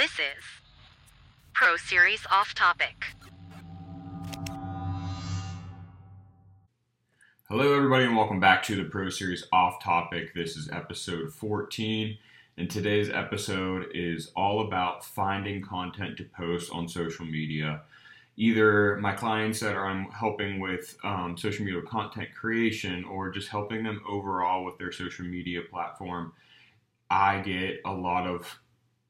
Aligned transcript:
This 0.00 0.12
is 0.12 0.42
Pro 1.52 1.76
Series 1.76 2.24
Off 2.32 2.54
Topic. 2.54 3.04
Hello, 7.50 7.74
everybody, 7.76 8.04
and 8.06 8.16
welcome 8.16 8.40
back 8.40 8.62
to 8.62 8.76
the 8.76 8.84
Pro 8.84 9.10
Series 9.10 9.46
Off 9.52 9.82
Topic. 9.82 10.32
This 10.32 10.56
is 10.56 10.70
episode 10.70 11.34
14, 11.34 12.16
and 12.56 12.70
today's 12.70 13.10
episode 13.10 13.88
is 13.92 14.32
all 14.34 14.62
about 14.62 15.04
finding 15.04 15.60
content 15.60 16.16
to 16.16 16.24
post 16.24 16.72
on 16.72 16.88
social 16.88 17.26
media. 17.26 17.82
Either 18.38 18.96
my 18.96 19.12
clients 19.12 19.60
that 19.60 19.76
I'm 19.76 20.06
helping 20.12 20.60
with 20.60 20.96
um, 21.04 21.36
social 21.36 21.66
media 21.66 21.82
content 21.82 22.30
creation 22.34 23.04
or 23.04 23.28
just 23.28 23.50
helping 23.50 23.84
them 23.84 24.00
overall 24.08 24.64
with 24.64 24.78
their 24.78 24.92
social 24.92 25.26
media 25.26 25.60
platform, 25.60 26.32
I 27.10 27.40
get 27.40 27.82
a 27.84 27.92
lot 27.92 28.26
of 28.26 28.58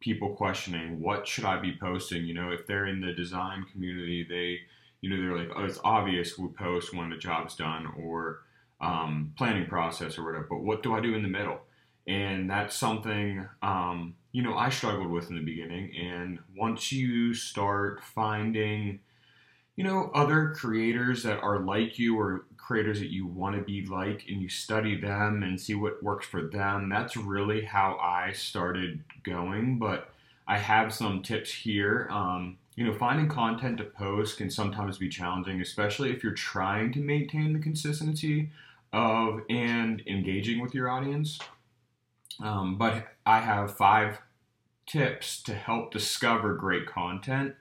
people 0.00 0.34
questioning 0.34 1.00
what 1.00 1.28
should 1.28 1.44
I 1.44 1.58
be 1.58 1.76
posting. 1.80 2.24
You 2.24 2.34
know, 2.34 2.50
if 2.50 2.66
they're 2.66 2.86
in 2.86 3.00
the 3.00 3.12
design 3.12 3.66
community, 3.72 4.26
they 4.28 4.60
you 5.00 5.08
know, 5.08 5.16
they're 5.16 5.38
like, 5.38 5.56
oh, 5.56 5.64
it's 5.64 5.80
obvious 5.82 6.38
we 6.38 6.48
post 6.48 6.94
when 6.94 7.10
the 7.10 7.16
job's 7.16 7.56
done 7.56 7.86
or 7.96 8.42
um, 8.80 9.32
planning 9.36 9.66
process 9.66 10.18
or 10.18 10.24
whatever, 10.24 10.46
but 10.48 10.60
what 10.60 10.82
do 10.82 10.94
I 10.94 11.00
do 11.00 11.14
in 11.14 11.22
the 11.22 11.28
middle? 11.28 11.60
And 12.06 12.50
that's 12.50 12.76
something, 12.76 13.46
um, 13.62 14.14
you 14.32 14.42
know, 14.42 14.56
I 14.56 14.70
struggled 14.70 15.10
with 15.10 15.28
in 15.30 15.36
the 15.36 15.42
beginning. 15.42 15.94
And 15.96 16.38
once 16.56 16.92
you 16.92 17.34
start 17.34 18.02
finding, 18.02 19.00
you 19.80 19.86
know, 19.86 20.10
other 20.12 20.52
creators 20.54 21.22
that 21.22 21.40
are 21.40 21.60
like 21.60 21.98
you 21.98 22.20
or 22.20 22.44
creators 22.58 23.00
that 23.00 23.10
you 23.10 23.26
want 23.26 23.56
to 23.56 23.62
be 23.62 23.86
like, 23.86 24.26
and 24.28 24.42
you 24.42 24.46
study 24.46 24.94
them 24.94 25.42
and 25.42 25.58
see 25.58 25.74
what 25.74 26.02
works 26.02 26.26
for 26.26 26.42
them, 26.42 26.90
that's 26.90 27.16
really 27.16 27.62
how 27.62 27.96
I 27.96 28.32
started 28.32 29.02
going. 29.22 29.78
But 29.78 30.12
I 30.46 30.58
have 30.58 30.92
some 30.92 31.22
tips 31.22 31.50
here. 31.50 32.08
Um, 32.10 32.58
you 32.76 32.84
know, 32.84 32.92
finding 32.92 33.26
content 33.26 33.78
to 33.78 33.84
post 33.84 34.36
can 34.36 34.50
sometimes 34.50 34.98
be 34.98 35.08
challenging, 35.08 35.62
especially 35.62 36.10
if 36.10 36.22
you're 36.22 36.34
trying 36.34 36.92
to 36.92 36.98
maintain 36.98 37.54
the 37.54 37.58
consistency 37.58 38.50
of 38.92 39.40
and 39.48 40.02
engaging 40.06 40.60
with 40.60 40.74
your 40.74 40.90
audience. 40.90 41.38
Um, 42.38 42.76
but 42.76 43.06
I 43.24 43.40
have 43.40 43.78
five 43.78 44.18
tips 44.84 45.42
to 45.44 45.54
help 45.54 45.90
discover 45.90 46.52
great 46.52 46.86
content. 46.86 47.54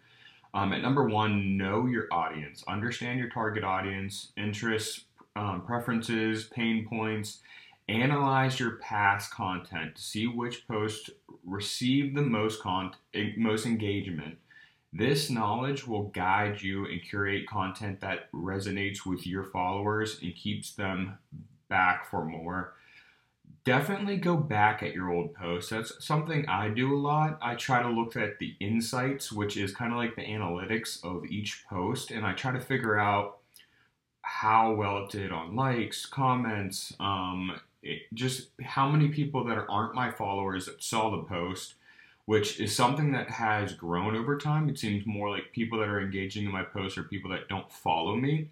Um, 0.53 0.73
at 0.73 0.81
number 0.81 1.07
one, 1.07 1.57
know 1.57 1.85
your 1.85 2.07
audience, 2.11 2.63
understand 2.67 3.19
your 3.19 3.29
target 3.29 3.63
audience, 3.63 4.31
interests, 4.35 5.05
um, 5.35 5.61
preferences, 5.61 6.45
pain 6.45 6.87
points. 6.87 7.39
Analyze 7.87 8.59
your 8.59 8.77
past 8.77 9.31
content 9.31 9.95
to 9.95 10.01
see 10.01 10.27
which 10.27 10.67
posts 10.67 11.09
receive 11.45 12.13
the 12.13 12.21
most 12.21 12.61
con- 12.61 12.93
most 13.37 13.65
engagement 13.65 14.37
this 14.91 15.29
knowledge 15.29 15.85
will 15.85 16.05
guide 16.09 16.61
you 16.61 16.85
and 16.85 17.01
curate 17.03 17.47
content 17.47 17.99
that 18.01 18.31
resonates 18.31 19.05
with 19.05 19.27
your 19.27 19.43
followers 19.43 20.19
and 20.23 20.35
keeps 20.35 20.73
them 20.73 21.17
back 21.67 22.09
for 22.09 22.25
more. 22.25 22.73
Definitely 23.63 24.17
go 24.17 24.37
back 24.37 24.81
at 24.81 24.93
your 24.93 25.11
old 25.11 25.33
posts. 25.33 25.69
That's 25.69 26.05
something 26.05 26.47
I 26.47 26.69
do 26.69 26.95
a 26.95 26.97
lot. 26.97 27.37
I 27.41 27.55
try 27.55 27.81
to 27.81 27.89
look 27.89 28.15
at 28.15 28.39
the 28.39 28.55
insights, 28.59 29.31
which 29.31 29.57
is 29.57 29.75
kind 29.75 29.91
of 29.91 29.97
like 29.97 30.15
the 30.15 30.23
analytics 30.23 31.03
of 31.03 31.25
each 31.25 31.65
post, 31.69 32.11
and 32.11 32.25
I 32.25 32.33
try 32.33 32.51
to 32.51 32.59
figure 32.59 32.97
out 32.97 33.37
how 34.21 34.73
well 34.73 35.05
it 35.05 35.11
did 35.11 35.31
on 35.31 35.55
likes, 35.55 36.05
comments, 36.05 36.93
um, 36.99 37.59
it, 37.81 38.03
just 38.13 38.49
how 38.61 38.89
many 38.89 39.09
people 39.09 39.43
that 39.45 39.65
aren't 39.69 39.95
my 39.95 40.11
followers 40.11 40.65
that 40.65 40.83
saw 40.83 41.09
the 41.09 41.23
post 41.23 41.75
which 42.29 42.59
is 42.59 42.75
something 42.75 43.11
that 43.11 43.27
has 43.27 43.73
grown 43.73 44.15
over 44.15 44.37
time. 44.37 44.69
It 44.69 44.77
seems 44.77 45.03
more 45.07 45.31
like 45.31 45.51
people 45.51 45.79
that 45.79 45.89
are 45.89 45.99
engaging 45.99 46.45
in 46.45 46.51
my 46.51 46.61
posts 46.61 46.95
are 46.95 47.03
people 47.03 47.31
that 47.31 47.47
don't 47.47 47.71
follow 47.71 48.15
me, 48.15 48.51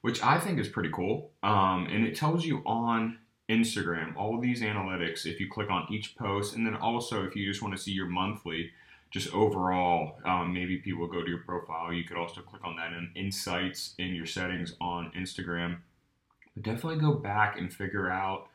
which 0.00 0.20
I 0.24 0.40
think 0.40 0.58
is 0.58 0.66
pretty 0.66 0.88
cool. 0.92 1.30
Um, 1.44 1.86
and 1.88 2.04
it 2.04 2.16
tells 2.16 2.44
you 2.44 2.64
on 2.66 3.18
Instagram 3.48 4.16
all 4.16 4.34
of 4.34 4.42
these 4.42 4.62
analytics 4.62 5.26
if 5.26 5.40
you 5.40 5.48
click 5.48 5.70
on 5.70 5.86
each 5.90 6.16
post, 6.16 6.54
and 6.54 6.66
then 6.66 6.76
also 6.76 7.24
if 7.24 7.36
you 7.36 7.46
just 7.46 7.62
want 7.62 7.76
to 7.76 7.80
see 7.80 7.92
your 7.92 8.06
monthly, 8.06 8.70
just 9.10 9.32
overall, 9.34 10.18
um, 10.24 10.54
maybe 10.54 10.78
people 10.78 11.06
go 11.06 11.22
to 11.22 11.28
your 11.28 11.40
profile. 11.40 11.92
You 11.92 12.04
could 12.04 12.16
also 12.16 12.40
click 12.40 12.64
on 12.64 12.76
that 12.76 12.92
in 12.92 13.10
insights 13.14 13.94
in 13.98 14.14
your 14.14 14.26
settings 14.26 14.74
on 14.80 15.12
Instagram. 15.16 15.78
But 16.54 16.64
definitely 16.64 17.00
go 17.00 17.12
back 17.14 17.58
and 17.58 17.72
figure 17.72 18.10
out 18.10 18.48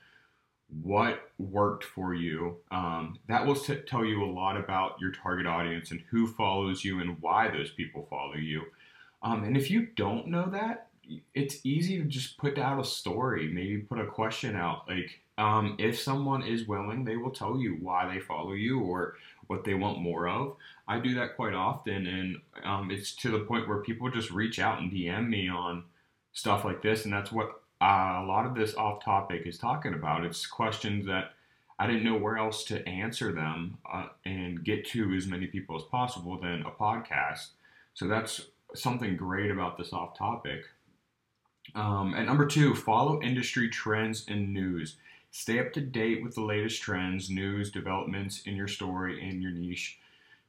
what 0.84 1.32
worked 1.38 1.84
for 1.84 2.14
you. 2.14 2.58
Um, 2.72 3.20
that 3.28 3.46
will 3.46 3.56
t- 3.56 3.76
tell 3.88 4.04
you 4.04 4.24
a 4.24 4.26
lot 4.26 4.58
about 4.58 5.00
your 5.00 5.12
target 5.12 5.46
audience 5.46 5.92
and 5.92 6.02
who 6.10 6.28
follows 6.28 6.84
you 6.84 7.00
and 7.00 7.22
why 7.22 7.50
those 7.50 7.72
people 7.72 8.08
follow 8.10 8.36
you. 8.36 8.64
Um, 9.22 9.44
and 9.44 9.56
if 9.56 9.72
you 9.72 9.88
don't 9.96 10.28
know 10.28 10.50
that, 10.50 10.87
it's 11.34 11.66
easy 11.66 11.98
to 11.98 12.04
just 12.04 12.38
put 12.38 12.58
out 12.58 12.80
a 12.80 12.84
story, 12.84 13.48
maybe 13.48 13.78
put 13.78 14.00
a 14.00 14.06
question 14.06 14.56
out. 14.56 14.88
Like, 14.88 15.20
um, 15.38 15.76
if 15.78 16.00
someone 16.00 16.44
is 16.44 16.68
willing, 16.68 17.04
they 17.04 17.16
will 17.16 17.32
tell 17.32 17.58
you 17.58 17.78
why 17.80 18.12
they 18.12 18.20
follow 18.20 18.54
you 18.54 18.80
or 18.80 19.16
what 19.48 19.64
they 19.64 19.74
want 19.74 20.02
more 20.02 20.28
of. 20.28 20.56
I 20.88 21.00
do 21.00 21.16
that 21.16 21.36
quite 21.36 21.54
often, 21.54 22.08
and 22.08 22.38
um, 22.64 22.92
it's 22.92 23.16
to 23.18 23.32
the 23.32 23.40
point 23.40 23.68
where 23.68 23.80
people 23.80 24.10
just 24.10 24.32
reach 24.32 24.60
out 24.60 24.80
and 24.80 24.92
DM 24.92 25.30
me 25.30 25.50
on 25.50 25.84
stuff 26.34 26.66
like 26.66 26.82
this, 26.82 27.06
and 27.06 27.14
that's 27.14 27.32
what 27.32 27.62
uh, 27.82 28.22
a 28.22 28.26
lot 28.26 28.46
of 28.46 28.56
this 28.56 28.76
off 28.76 29.04
topic 29.04 29.44
is 29.46 29.58
talking 29.58 29.94
about. 29.94 30.26
It's 30.26 30.46
questions 30.46 31.06
that 31.08 31.34
I 31.80 31.88
didn't 31.88 32.04
know 32.04 32.18
where 32.18 32.38
else 32.38 32.64
to 32.66 32.88
answer 32.88 33.32
them 33.32 33.78
uh, 33.92 34.08
and 34.26 34.64
get 34.64 34.86
to 34.88 35.14
as 35.14 35.28
many 35.28 35.48
people 35.48 35.76
as 35.76 35.84
possible 35.84 36.40
than 36.40 36.64
a 36.64 36.72
podcast. 36.72 37.50
So 37.94 38.08
that's 38.08 38.42
something 38.74 39.16
great 39.16 39.52
about 39.52 39.78
this 39.78 39.94
off 39.94 40.18
topic. 40.18 40.64
Um, 41.76 42.14
and 42.16 42.26
number 42.26 42.46
two, 42.46 42.76
follow 42.76 43.22
industry 43.22 43.70
trends 43.70 44.26
and 44.28 44.54
news. 44.54 44.98
Stay 45.32 45.60
up 45.60 45.74
to 45.74 45.82
date 45.82 46.24
with 46.24 46.36
the 46.36 46.42
latest 46.42 46.82
trends, 46.82 47.30
news, 47.30 47.72
developments 47.72 48.42
in 48.46 48.56
your 48.56 48.68
story 48.68 49.28
and 49.28 49.42
your 49.42 49.52
niche. 49.52 50.00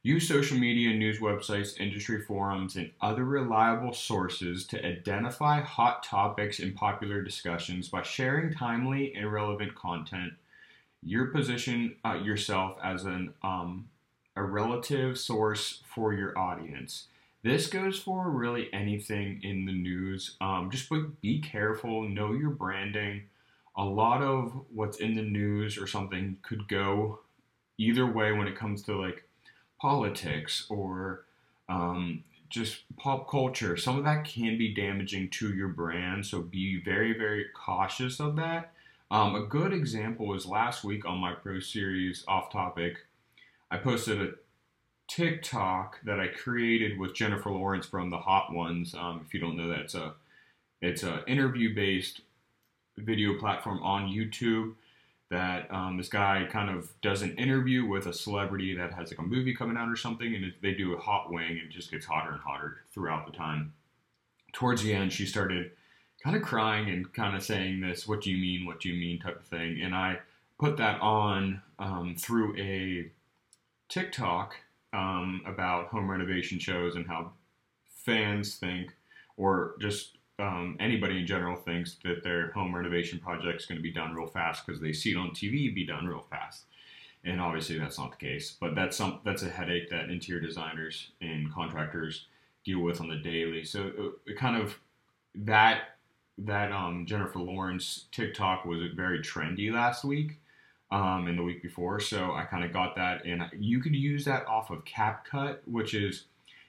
Use 0.01 0.27
social 0.27 0.57
media, 0.57 0.95
news 0.95 1.19
websites, 1.19 1.77
industry 1.77 2.21
forums, 2.21 2.77
and 2.77 2.89
other 3.01 3.25
reliable 3.25 3.91
sources 3.91 4.65
to 4.67 4.83
identify 4.85 5.59
hot 5.59 6.03
topics 6.03 6.59
and 6.59 6.73
popular 6.73 7.21
discussions 7.21 7.89
by 7.89 8.01
sharing 8.01 8.53
timely 8.53 9.13
and 9.13 9.31
relevant 9.31 9.75
content. 9.75 10.31
You 11.03 11.25
position 11.27 11.97
uh, 12.05 12.13
yourself 12.13 12.77
as 12.81 13.03
an 13.03 13.33
um, 13.43 13.89
a 14.37 14.43
relative 14.43 15.19
source 15.19 15.81
for 15.85 16.13
your 16.13 16.37
audience. 16.37 17.07
This 17.41 17.67
goes 17.67 17.97
for 17.97 18.29
really 18.29 18.67
anything 18.73 19.41
in 19.43 19.65
the 19.65 19.73
news. 19.73 20.35
Um, 20.41 20.69
just 20.71 20.91
be 21.21 21.39
careful, 21.39 22.07
know 22.07 22.33
your 22.33 22.49
branding. 22.49 23.23
A 23.77 23.83
lot 23.83 24.21
of 24.21 24.65
what's 24.73 24.97
in 24.97 25.15
the 25.15 25.21
news 25.21 25.77
or 25.77 25.87
something 25.87 26.37
could 26.41 26.67
go 26.67 27.19
either 27.77 28.05
way 28.05 28.33
when 28.33 28.47
it 28.47 28.57
comes 28.57 28.81
to 28.83 28.99
like 28.99 29.23
politics 29.79 30.65
or 30.69 31.23
um, 31.69 32.23
just 32.49 32.83
pop 32.97 33.29
culture, 33.29 33.77
some 33.77 33.97
of 33.97 34.03
that 34.03 34.25
can 34.25 34.57
be 34.57 34.73
damaging 34.73 35.29
to 35.29 35.53
your 35.53 35.69
brand. 35.69 36.25
So 36.25 36.41
be 36.41 36.81
very, 36.83 37.17
very 37.17 37.45
cautious 37.53 38.19
of 38.19 38.35
that. 38.35 38.73
Um, 39.11 39.35
a 39.35 39.45
good 39.45 39.73
example 39.73 40.27
was 40.27 40.45
last 40.45 40.83
week 40.83 41.05
on 41.05 41.17
my 41.19 41.33
Pro 41.33 41.59
Series 41.59 42.23
off 42.27 42.51
topic. 42.51 42.97
I 43.71 43.77
posted 43.77 44.21
a 44.21 44.31
TikTok 45.09 45.99
that 46.05 46.19
I 46.19 46.27
created 46.27 46.99
with 46.99 47.15
Jennifer 47.15 47.49
Lawrence 47.49 47.87
from 47.87 48.09
the 48.09 48.17
Hot 48.17 48.53
Ones. 48.53 48.93
Um, 48.93 49.23
if 49.25 49.33
you 49.33 49.39
don't 49.39 49.57
know 49.57 49.67
that, 49.67 49.79
it's 49.79 49.95
a 49.95 50.13
it's 50.81 51.03
an 51.03 51.21
interview 51.27 51.75
based 51.75 52.21
video 52.97 53.37
platform 53.37 53.81
on 53.81 54.07
YouTube 54.07 54.75
that 55.29 55.71
um, 55.73 55.97
this 55.97 56.09
guy 56.09 56.47
kind 56.49 56.69
of 56.69 56.91
does 57.01 57.21
an 57.21 57.35
interview 57.37 57.85
with 57.85 58.05
a 58.05 58.13
celebrity 58.13 58.75
that 58.75 58.93
has 58.93 59.09
like 59.09 59.19
a 59.19 59.23
movie 59.23 59.53
coming 59.53 59.77
out 59.77 59.89
or 59.89 59.95
something, 59.95 60.35
and 60.35 60.53
they 60.61 60.73
do 60.73 60.93
a 60.93 60.99
hot 60.99 61.31
wing, 61.31 61.51
and 61.51 61.69
it 61.69 61.69
just 61.69 61.91
gets 61.91 62.05
hotter 62.05 62.31
and 62.31 62.41
hotter 62.41 62.77
throughout 62.93 63.25
the 63.25 63.35
time. 63.35 63.73
Towards 64.53 64.83
the 64.83 64.93
end, 64.93 65.11
she 65.11 65.25
started 65.25 65.71
kind 66.23 66.35
of 66.35 66.43
crying 66.43 66.89
and 66.89 67.11
kind 67.13 67.35
of 67.35 67.43
saying 67.43 67.81
this, 67.81 68.07
"What 68.07 68.21
do 68.21 68.29
you 68.29 68.37
mean? 68.37 68.65
What 68.65 68.79
do 68.79 68.89
you 68.89 68.99
mean?" 68.99 69.19
type 69.19 69.39
of 69.39 69.47
thing, 69.47 69.81
and 69.81 69.95
I 69.95 70.19
put 70.59 70.77
that 70.77 71.01
on 71.01 71.63
um, 71.79 72.15
through 72.15 72.55
a 72.57 73.11
TikTok 73.89 74.55
um, 74.93 75.41
about 75.45 75.87
home 75.87 76.09
renovation 76.09 76.59
shows 76.59 76.95
and 76.95 77.07
how 77.07 77.31
fans 77.89 78.55
think, 78.55 78.91
or 79.37 79.75
just 79.79 80.17
um, 80.39 80.77
anybody 80.79 81.19
in 81.19 81.27
general 81.27 81.55
thinks 81.55 81.97
that 82.03 82.23
their 82.23 82.51
home 82.51 82.73
renovation 82.73 83.19
project 83.19 83.61
is 83.61 83.65
going 83.65 83.77
to 83.77 83.83
be 83.83 83.91
done 83.91 84.13
real 84.13 84.27
fast 84.27 84.65
because 84.65 84.81
they 84.81 84.93
see 84.93 85.11
it 85.11 85.17
on 85.17 85.31
TV 85.31 85.73
be 85.73 85.85
done 85.85 86.05
real 86.05 86.25
fast. 86.29 86.65
And 87.25 87.41
obviously 87.41 87.77
that's 87.77 87.99
not 87.99 88.11
the 88.11 88.25
case, 88.25 88.55
but 88.59 88.75
that's 88.75 88.95
some 88.95 89.19
that's 89.25 89.43
a 89.43 89.49
headache 89.49 89.89
that 89.89 90.09
interior 90.09 90.41
designers 90.41 91.11
and 91.21 91.53
contractors 91.53 92.27
deal 92.63 92.79
with 92.79 93.01
on 93.01 93.09
the 93.09 93.17
daily. 93.17 93.65
So 93.65 93.91
uh, 93.99 94.03
it, 94.25 94.37
kind 94.37 94.55
of 94.55 94.79
that 95.35 95.97
that 96.37 96.71
um, 96.71 97.05
Jennifer 97.05 97.39
Lawrence 97.39 98.05
TikTok 98.13 98.63
was 98.63 98.79
very 98.95 99.19
trendy 99.19 99.71
last 99.71 100.05
week. 100.05 100.39
Um, 100.91 101.27
in 101.27 101.35
the 101.35 101.43
week 101.43 101.61
before, 101.61 101.99
so 101.99 102.33
I 102.33 102.43
kind 102.43 102.63
of 102.63 102.73
got 102.73 102.95
that. 102.95 103.25
And 103.25 103.43
you 103.57 103.79
could 103.79 103.95
use 103.95 104.25
that 104.25 104.47
off 104.47 104.69
of 104.69 104.83
CapCut, 104.85 105.59
which 105.65 105.93
is 105.93 106.25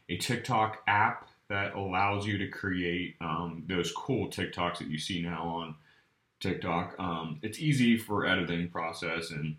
a 0.08 0.16
TikTok 0.16 0.82
app 0.86 1.28
that 1.48 1.74
allows 1.74 2.26
you 2.26 2.38
to 2.38 2.48
create 2.48 3.16
um, 3.20 3.64
those 3.66 3.92
cool 3.92 4.28
TikToks 4.28 4.78
that 4.78 4.88
you 4.88 4.98
see 4.98 5.20
now 5.22 5.42
on 5.44 5.74
TikTok. 6.38 6.94
Um, 6.98 7.38
it's 7.42 7.58
easy 7.58 7.98
for 7.98 8.26
editing 8.26 8.68
process 8.68 9.30
and 9.30 9.56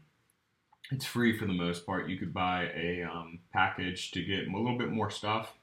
it's 0.92 1.06
free 1.06 1.38
for 1.38 1.46
the 1.46 1.54
most 1.54 1.86
part. 1.86 2.10
You 2.10 2.18
could 2.18 2.34
buy 2.34 2.70
a 2.76 3.04
um, 3.04 3.40
package 3.54 4.12
to 4.12 4.24
get 4.24 4.48
a 4.48 4.58
little 4.58 4.78
bit 4.78 4.90
more 4.90 5.10
stuff. 5.10 5.54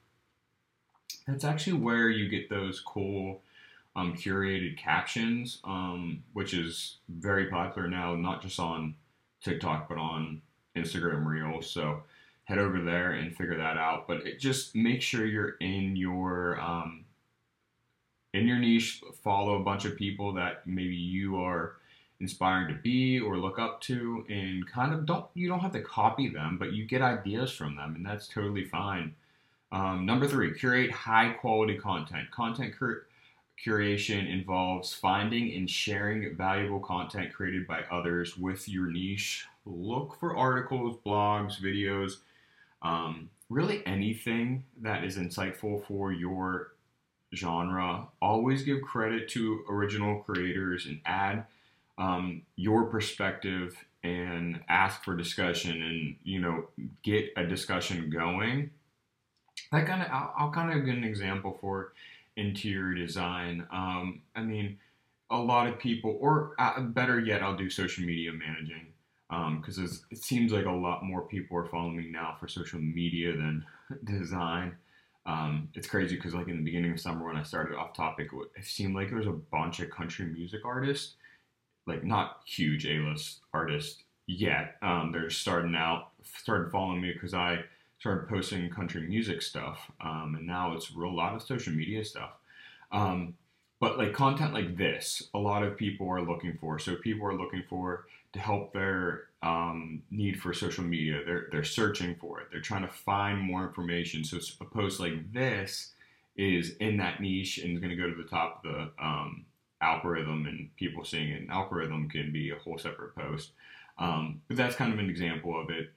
That's 1.27 1.45
actually 1.45 1.75
where 1.75 2.09
you 2.09 2.29
get 2.29 2.49
those 2.49 2.81
cool 2.81 3.43
um, 3.99 4.15
curated 4.15 4.77
captions, 4.79 5.61
um, 5.65 6.23
which 6.33 6.55
is 6.55 6.99
very 7.09 7.47
popular 7.47 7.89
now, 7.89 8.15
not 8.15 8.41
just 8.43 8.61
on 8.61 8.95
TikTok, 9.43 9.89
but 9.89 9.99
on 9.99 10.41
Instagram 10.77 11.27
Reels. 11.27 11.69
So 11.69 12.03
head 12.45 12.59
over 12.59 12.81
there 12.81 13.13
and 13.13 13.37
figure 13.37 13.57
that 13.57 13.77
out. 13.77 14.07
But 14.07 14.27
it 14.27 14.39
just 14.39 14.75
make 14.77 15.03
sure 15.03 15.27
you're 15.27 15.57
in 15.61 15.97
your 15.97 16.61
um, 16.61 17.05
in 18.35 18.47
your 18.47 18.59
niche. 18.59 19.03
Follow 19.23 19.61
a 19.61 19.65
bunch 19.65 19.85
of 19.85 19.97
people 19.97 20.33
that 20.35 20.67
maybe 20.67 20.95
you 20.95 21.37
are 21.43 21.77
inspiring 22.21 22.69
to 22.69 22.81
be 22.81 23.19
or 23.19 23.37
look 23.37 23.59
up 23.59 23.81
to, 23.83 24.25
and 24.29 24.67
kind 24.69 24.95
of 24.95 25.07
don't 25.07 25.27
you 25.35 25.49
don't 25.49 25.61
have 25.61 25.73
to 25.73 25.83
copy 25.83 26.29
them, 26.29 26.57
but 26.57 26.73
you 26.73 26.85
get 26.85 27.03
ideas 27.03 27.51
from 27.51 27.75
them, 27.75 27.97
and 27.97 28.07
that's 28.07 28.29
totally 28.29 28.65
fine. 28.65 29.15
Um, 29.73 30.07
number 30.07 30.27
three, 30.29 30.55
curate 30.55 30.93
high 30.93 31.31
quality 31.31 31.77
content. 31.77 32.31
Content 32.31 32.75
cur- 32.79 33.05
curation 33.65 34.33
involves 34.33 34.95
finding 34.95 35.55
and 35.55 35.69
sharing 35.69 36.35
valuable 36.37 36.81
content 36.81 37.33
created 37.33 37.67
by 37.67 37.83
others 37.91 38.37
with 38.37 38.69
your 38.69 38.87
niche. 38.91 39.47
Look 39.67 40.19
for 40.19 40.37
articles, 40.37 40.97
blogs, 41.05 41.61
videos, 41.61 42.19
um, 42.83 43.31
really 43.51 43.85
anything 43.87 44.65
that 44.81 45.05
is 45.05 45.17
insightful 45.17 45.85
for 45.87 46.13
your 46.13 46.73
genre. 47.35 48.07
Always 48.23 48.63
give 48.63 48.83
credit 48.83 49.29
to 49.31 49.65
original 49.69 50.21
creators 50.21 50.87
and 50.87 51.01
add 51.05 51.47
um, 51.99 52.43
your 52.57 52.85
perspective 52.85 53.77
and 54.05 54.61
ask 54.69 55.03
for 55.03 55.17
discussion 55.17 55.83
and 55.83 56.17
you 56.23 56.41
know 56.41 56.69
get 57.03 57.33
a 57.37 57.45
discussion 57.45 58.09
going. 58.11 58.71
That 59.73 59.87
kind 59.87 60.03
of 60.03 60.09
I'll, 60.11 60.35
I'll 60.39 60.51
kind 60.53 60.73
of 60.73 60.85
give 60.87 60.95
an 60.95 61.05
example 61.05 61.59
for 61.61 61.93
interior 62.39 62.95
design. 62.95 63.67
Um, 63.71 64.23
I 64.35 64.43
mean, 64.43 64.79
a 65.31 65.37
lot 65.37 65.67
of 65.67 65.79
people, 65.79 66.17
or 66.21 66.55
uh, 66.59 66.81
better 66.81 67.21
yet, 67.21 67.43
I'll 67.43 67.57
do 67.57 67.69
social 67.69 68.05
media 68.05 68.33
managing 68.33 68.87
because 69.61 69.77
um, 69.77 69.91
it 70.11 70.19
seems 70.19 70.53
like 70.53 70.65
a 70.65 70.71
lot 70.71 71.05
more 71.05 71.23
people 71.23 71.59
are 71.59 71.67
following 71.67 71.97
me 71.97 72.09
now 72.11 72.37
for 72.41 72.49
social 72.49 72.81
media 72.81 73.33
than 73.33 73.65
design. 74.05 74.75
Um, 75.27 75.69
it's 75.75 75.89
crazy 75.89 76.17
because 76.17 76.33
like 76.33 76.49
in 76.49 76.57
the 76.57 76.63
beginning 76.63 76.93
of 76.93 77.01
summer 77.01 77.27
when 77.27 77.37
I 77.37 77.43
started 77.43 77.77
off 77.77 77.95
topic, 77.95 78.29
it 78.57 78.65
seemed 78.65 78.95
like 78.95 79.09
there 79.09 79.19
was 79.19 79.27
a 79.27 79.33
bunch 79.33 79.81
of 79.81 79.91
country 79.91 80.25
music 80.25 80.65
artists, 80.65 81.17
like 81.87 82.05
not 82.05 82.41
huge 82.47 82.87
A-list 82.87 83.41
artists 83.53 84.03
yet. 84.27 84.77
Um, 84.81 85.11
they're 85.13 85.29
starting 85.29 85.75
out, 85.75 86.13
started 86.23 86.73
following 86.73 87.03
me 87.03 87.13
because 87.13 87.35
I 87.35 87.59
started 87.99 88.29
posting 88.29 88.71
country 88.71 89.03
music 89.03 89.43
stuff, 89.43 89.91
um, 90.01 90.37
and 90.39 90.47
now 90.47 90.75
it's 90.75 90.91
a 90.91 90.99
lot 90.99 91.35
of 91.35 91.43
social 91.43 91.73
media 91.73 92.05
stuff. 92.05 92.31
Um, 92.93 93.35
but 93.81 93.99
like 93.99 94.13
content 94.13 94.55
like 94.55 94.77
this, 94.77 95.23
a 95.35 95.39
lot 95.39 95.63
of 95.63 95.77
people 95.77 96.09
are 96.09 96.23
looking 96.23 96.59
for. 96.61 96.79
So 96.79 96.97
people 96.97 97.27
are 97.27 97.37
looking 97.37 97.63
for 97.69 98.07
to 98.33 98.39
help 98.39 98.73
their 98.73 99.25
um, 99.43 100.03
need 100.11 100.41
for 100.41 100.53
social 100.53 100.85
media. 100.85 101.21
They're 101.25 101.47
they're 101.51 101.65
searching 101.65 102.17
for 102.17 102.41
it. 102.41 102.49
They're 102.51 102.61
trying 102.61 102.83
to 102.83 102.93
find 102.93 103.41
more 103.41 103.65
information. 103.65 104.25
So 104.25 104.39
a 104.61 104.65
post 104.65 105.01
like 105.01 105.33
this 105.33 105.93
is 106.37 106.77
in 106.77 106.97
that 106.99 107.21
niche 107.21 107.59
and 107.59 107.73
is 107.73 107.81
going 107.81 107.91
to 107.91 107.97
go 107.97 108.09
to 108.09 108.21
the 108.21 108.29
top 108.29 108.65
of 108.65 108.73
the 108.73 109.05
um, 109.05 109.45
algorithm 109.81 110.47
and 110.47 110.75
people 110.77 111.05
seeing. 111.05 111.33
An 111.33 111.49
algorithm 111.51 112.09
can 112.09 112.33
be 112.33 112.51
a 112.51 112.57
whole 112.57 112.79
separate 112.79 113.15
post. 113.15 113.51
Um, 113.99 114.43
but 114.47 114.57
that's 114.57 114.77
kind 114.77 114.93
of 114.93 114.99
an 114.99 115.11
example 115.11 115.61
of 115.61 115.71
it. 115.71 115.91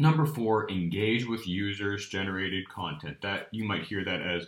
Number 0.00 0.24
four, 0.24 0.70
engage 0.70 1.26
with 1.26 1.46
users 1.46 2.08
generated 2.08 2.66
content. 2.70 3.20
That 3.20 3.48
you 3.50 3.64
might 3.64 3.84
hear 3.84 4.02
that 4.02 4.22
as 4.22 4.46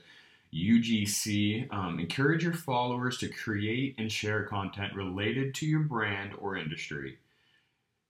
UGC. 0.54 1.70
Um, 1.70 2.00
encourage 2.00 2.42
your 2.42 2.54
followers 2.54 3.18
to 3.18 3.28
create 3.28 3.94
and 3.98 4.10
share 4.10 4.44
content 4.44 4.94
related 4.94 5.54
to 5.56 5.66
your 5.66 5.80
brand 5.80 6.32
or 6.38 6.56
industry. 6.56 7.18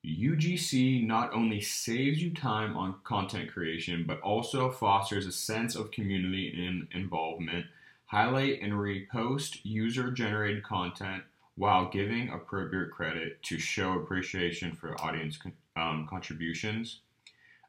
UGC 0.07 1.05
not 1.05 1.35
only 1.35 1.61
saves 1.61 2.23
you 2.23 2.33
time 2.33 2.77
on 2.77 2.95
content 3.03 3.51
creation, 3.53 4.05
but 4.07 4.21
also 4.21 4.71
fosters 4.71 5.27
a 5.27 5.33
sense 5.33 5.75
of 5.75 5.91
community 5.91 6.55
and 6.57 6.87
involvement. 6.93 7.67
Highlight 8.07 8.63
and 8.63 8.75
repost 8.75 9.59
user 9.65 10.13
generated 10.13 10.63
content 10.63 11.25
while 11.57 11.91
giving 11.91 12.29
appropriate 12.29 12.93
credit 12.93 13.43
to 13.43 13.59
show 13.59 13.95
appreciation 13.95 14.77
for 14.77 14.95
audience 15.01 15.41
um, 15.75 16.07
contributions. 16.09 17.01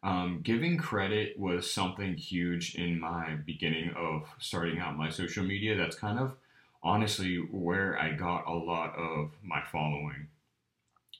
Um, 0.03 0.41
giving 0.43 0.77
credit 0.77 1.39
was 1.39 1.71
something 1.71 2.15
huge 2.15 2.75
in 2.75 2.99
my 2.99 3.35
beginning 3.45 3.93
of 3.95 4.27
starting 4.37 4.79
out 4.79 4.97
my 4.97 5.09
social 5.09 5.45
media. 5.45 5.77
That's 5.77 5.95
kind 5.95 6.19
of 6.19 6.35
honestly 6.83 7.37
where 7.37 7.97
I 7.97 8.11
got 8.11 8.45
a 8.45 8.53
lot 8.53 8.95
of 8.97 9.31
my 9.41 9.61
following. 9.71 10.27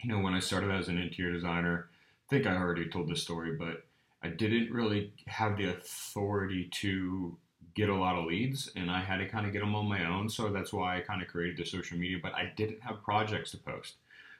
You 0.03 0.11
know, 0.11 0.19
when 0.19 0.33
I 0.33 0.39
started 0.39 0.69
as 0.71 0.89
an 0.89 0.97
interior 0.97 1.31
designer, 1.31 1.87
I 2.27 2.35
think 2.35 2.45
I 2.45 2.57
already 2.57 2.89
told 2.89 3.09
this 3.09 3.23
story, 3.23 3.55
but 3.55 3.85
I 4.21 4.27
didn't 4.27 4.71
really 4.71 5.13
have 5.27 5.55
the 5.55 5.69
authority 5.69 6.67
to 6.81 7.37
get 7.75 7.89
a 7.89 7.95
lot 7.95 8.17
of 8.17 8.25
leads 8.25 8.69
and 8.75 8.91
I 8.91 9.01
had 9.01 9.17
to 9.17 9.27
kind 9.27 9.47
of 9.47 9.53
get 9.53 9.59
them 9.59 9.75
on 9.75 9.87
my 9.87 10.05
own. 10.05 10.29
So 10.29 10.49
that's 10.49 10.73
why 10.73 10.97
I 10.97 11.01
kind 11.01 11.21
of 11.21 11.29
created 11.29 11.57
the 11.57 11.65
social 11.65 11.97
media, 11.97 12.17
but 12.21 12.33
I 12.33 12.51
didn't 12.55 12.83
have 12.83 13.01
projects 13.01 13.51
to 13.51 13.57
post. 13.57 13.95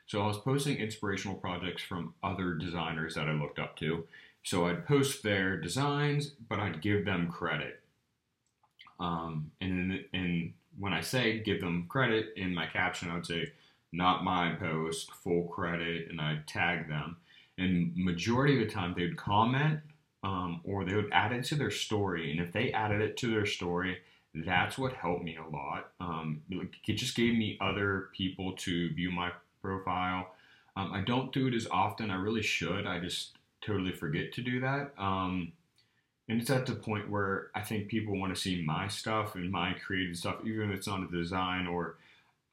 So 0.06 0.22
I 0.22 0.28
was 0.28 0.38
posting 0.38 0.78
inspirational 0.78 1.38
projects 1.38 1.81
from 1.81 2.13
other 2.22 2.56
designers 2.56 3.16
that 3.16 3.28
I 3.28 3.31
looked 3.31 3.57
up 3.57 3.78
to 3.78 4.06
so 4.44 4.68
I'd 4.68 4.86
post 4.86 5.24
their 5.24 5.57
designs, 5.60 6.31
but 6.50 6.60
I'd 6.60 6.81
give 6.81 7.06
them 7.06 7.31
credit. 7.31 7.80
Um, 9.00 9.51
and, 9.62 10.06
and 10.13 10.54
when 10.78 10.94
I 10.94 11.01
say 11.01 11.40
give 11.40 11.62
them 11.62 11.86
credit 11.90 12.34
in 12.36 12.54
my 12.54 12.68
caption, 12.68 13.10
I 13.10 13.16
would 13.16 13.25
say 13.25 13.51
not 13.92 14.24
my 14.24 14.54
post, 14.56 15.12
full 15.12 15.44
credit, 15.44 16.10
and 16.10 16.19
I'd 16.19 16.48
tag 16.48 16.88
them. 16.88 17.18
And 17.57 17.94
majority 17.96 18.62
of 18.62 18.68
the 18.68 18.74
time, 18.74 18.94
they 18.96 19.03
would 19.03 19.18
comment 19.18 19.79
um, 20.24 20.62
or 20.63 20.84
they 20.84 20.96
would 20.96 21.12
add 21.12 21.32
it 21.32 21.44
to 21.46 21.56
their 21.56 21.72
story. 21.72 22.32
And 22.32 22.39
if 22.39 22.51
they 22.51 22.72
added 22.72 23.01
it 23.01 23.18
to 23.18 23.32
their 23.32 23.46
story, 23.46 24.00
that's 24.34 24.77
what 24.77 24.94
helped 24.94 25.24
me 25.24 25.38
a 25.38 25.56
lot. 25.56 25.91
Um, 26.00 26.41
it 26.50 26.94
just 26.94 27.15
gave 27.15 27.36
me 27.36 27.58
other 27.62 28.10
people 28.15 28.53
to 28.53 28.94
view 28.94 29.12
my 29.12 29.32
profile. 29.62 30.32
Um, 30.75 30.91
I 30.91 31.01
don't 31.01 31.32
do 31.32 31.48
it 31.48 31.53
as 31.53 31.68
often. 31.70 32.10
I 32.10 32.15
really 32.15 32.41
should. 32.41 32.88
I 32.88 33.00
just 33.00 33.38
totally 33.65 33.93
forget 33.93 34.34
to 34.34 34.41
do 34.41 34.60
that. 34.62 34.93
Um, 34.98 35.53
and 36.29 36.39
it's 36.41 36.50
at 36.50 36.65
the 36.65 36.75
point 36.75 37.10
where 37.10 37.48
I 37.53 37.62
think 37.62 37.89
people 37.89 38.17
want 38.17 38.34
to 38.34 38.39
see 38.39 38.63
my 38.65 38.88
stuff 38.88 39.36
and 39.36 39.51
my 39.51 39.74
created 39.74 40.17
stuff, 40.17 40.38
even 40.46 40.72
if 40.72 40.77
it's 40.77 40.88
not 40.88 41.03
a 41.03 41.12
design 41.12 41.67
or, 41.67 41.98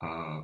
uh, 0.00 0.42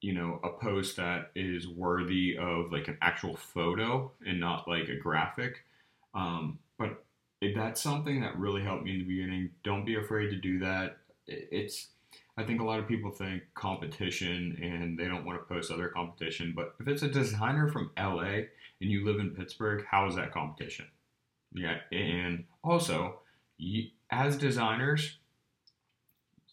you 0.00 0.14
know, 0.14 0.40
a 0.42 0.48
post 0.48 0.96
that 0.96 1.30
is 1.34 1.68
worthy 1.68 2.36
of 2.38 2.72
like 2.72 2.88
an 2.88 2.98
actual 3.02 3.36
photo 3.36 4.10
and 4.26 4.40
not 4.40 4.66
like 4.66 4.88
a 4.88 4.96
graphic. 4.96 5.64
Um, 6.14 6.58
but 6.78 7.04
that's 7.54 7.82
something 7.82 8.20
that 8.22 8.38
really 8.38 8.62
helped 8.62 8.84
me 8.84 8.92
in 8.92 8.98
the 9.00 9.04
beginning. 9.04 9.50
Don't 9.62 9.84
be 9.84 9.96
afraid 9.96 10.30
to 10.30 10.36
do 10.36 10.58
that. 10.60 10.96
It's 11.26 11.88
I 12.36 12.44
think 12.44 12.60
a 12.60 12.64
lot 12.64 12.78
of 12.78 12.88
people 12.88 13.10
think 13.10 13.42
competition 13.54 14.58
and 14.62 14.98
they 14.98 15.06
don't 15.06 15.24
want 15.24 15.38
to 15.38 15.54
post 15.54 15.70
other 15.70 15.88
competition. 15.88 16.54
But 16.56 16.74
if 16.80 16.88
it's 16.88 17.02
a 17.02 17.08
designer 17.08 17.68
from 17.68 17.90
LA 17.98 18.46
and 18.80 18.90
you 18.90 19.04
live 19.04 19.20
in 19.20 19.30
Pittsburgh, 19.30 19.84
how 19.90 20.06
is 20.06 20.16
that 20.16 20.32
competition? 20.32 20.86
Yeah, 21.52 21.76
and 21.90 22.44
also, 22.64 23.20
you, 23.58 23.88
as 24.10 24.38
designers, 24.38 25.18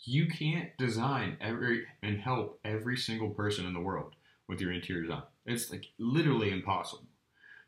you 0.03 0.27
can't 0.27 0.77
design 0.77 1.37
every 1.39 1.85
and 2.03 2.19
help 2.19 2.59
every 2.65 2.97
single 2.97 3.29
person 3.29 3.65
in 3.65 3.73
the 3.73 3.79
world 3.79 4.15
with 4.47 4.59
your 4.59 4.73
interior 4.73 5.03
design. 5.03 5.23
It's 5.45 5.71
like 5.71 5.85
literally 5.97 6.51
impossible. 6.51 7.05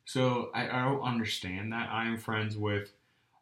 So 0.03 0.49
I, 0.53 0.67
I 0.67 0.83
don't 0.83 1.01
understand 1.01 1.71
that. 1.71 1.89
I 1.89 2.05
am 2.05 2.17
friends 2.17 2.57
with 2.57 2.91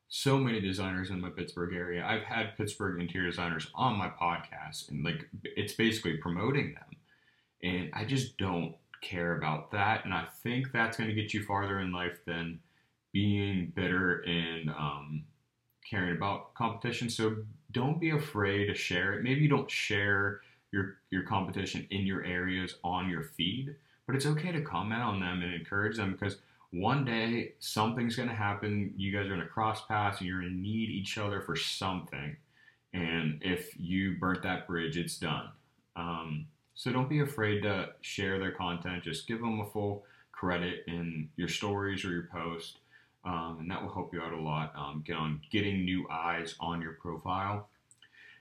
so 0.10 0.40
many 0.40 0.60
designers 0.60 1.12
in 1.12 1.22
my 1.22 1.30
Pittsburgh 1.30 1.74
area. 1.74 2.04
I've 2.06 2.24
had 2.24 2.58
Pittsburgh 2.58 3.00
interior 3.00 3.30
designers 3.30 3.68
on 3.76 3.96
my 3.96 4.10
podcast, 4.10 4.90
and 4.90 5.06
like 5.06 5.30
it's 5.44 5.74
basically 5.74 6.18
promoting 6.18 6.74
them. 6.74 6.98
And 7.62 7.90
I 7.94 8.06
just 8.06 8.38
don't 8.38 8.76
care 9.02 9.38
about 9.38 9.72
that. 9.72 10.06
And 10.06 10.14
I 10.14 10.26
think 10.44 10.72
that's 10.72 10.98
going 10.98 11.10
to 11.10 11.16
get 11.16 11.34
you 11.34 11.44
farther 11.44 11.80
in 11.80 11.92
life 11.92 12.20
than 12.26 12.60
being 13.12 13.72
bitter 13.76 14.22
and 14.22 14.70
um, 14.72 15.24
caring 15.88 16.16
about 16.16 16.54
competition. 16.56 17.10
So 17.10 17.38
don't 17.72 18.00
be 18.00 18.10
afraid 18.10 18.66
to 18.68 18.76
share 18.76 19.14
it. 19.14 19.24
Maybe 19.24 19.42
you 19.42 19.50
don't 19.50 19.70
share 19.70 20.42
your 20.72 20.98
your 21.12 21.24
competition 21.24 21.88
in 21.92 22.06
your 22.06 22.24
areas 22.24 22.76
on 22.84 23.10
your 23.10 23.24
feed, 23.24 23.76
but 24.06 24.16
it's 24.16 24.26
okay 24.26 24.52
to 24.52 24.62
comment 24.62 25.02
on 25.02 25.20
them 25.20 25.42
and 25.42 25.54
encourage 25.54 25.98
them 25.98 26.12
because 26.14 26.38
one 26.72 27.04
day 27.04 27.54
something's 27.60 28.16
going 28.16 28.30
to 28.30 28.36
happen. 28.36 28.94
You 28.96 29.12
guys 29.12 29.26
are 29.26 29.30
going 29.30 29.42
to 29.42 29.48
cross 29.48 29.86
paths 29.86 30.20
and 30.20 30.28
you're 30.28 30.42
going 30.42 30.54
to 30.54 30.60
need 30.60 30.90
each 30.90 31.18
other 31.18 31.42
for 31.42 31.56
something. 31.56 32.36
And 32.94 33.42
if 33.42 33.80
you 33.80 34.18
burnt 34.20 34.44
that 34.44 34.68
bridge, 34.68 34.98
it's 34.98 35.18
done. 35.18 35.50
Um, 35.96 36.46
so 36.76 36.92
don't 36.92 37.10
be 37.10 37.20
afraid 37.20 37.62
to 37.64 37.90
share 38.02 38.40
their 38.40 38.52
content. 38.52 39.04
Just 39.04 39.28
give 39.28 39.40
them 39.40 39.60
a 39.60 39.66
full 39.66 40.06
credit 40.32 40.84
in 40.88 41.30
your 41.36 41.50
stories 41.50 42.06
or 42.06 42.12
your 42.12 42.30
post. 42.32 42.80
Um, 43.26 43.58
and 43.60 43.70
that 43.70 43.82
will 43.82 43.94
help 43.94 44.14
you 44.14 44.22
out 44.22 44.34
a 44.34 44.40
lot. 44.40 44.74
Um, 44.76 45.04
get 45.06 45.18
on 45.18 45.42
getting 45.52 45.84
new 45.84 46.08
eyes 46.10 46.56
on 46.60 46.82
your 46.82 46.94
profile. 46.94 47.68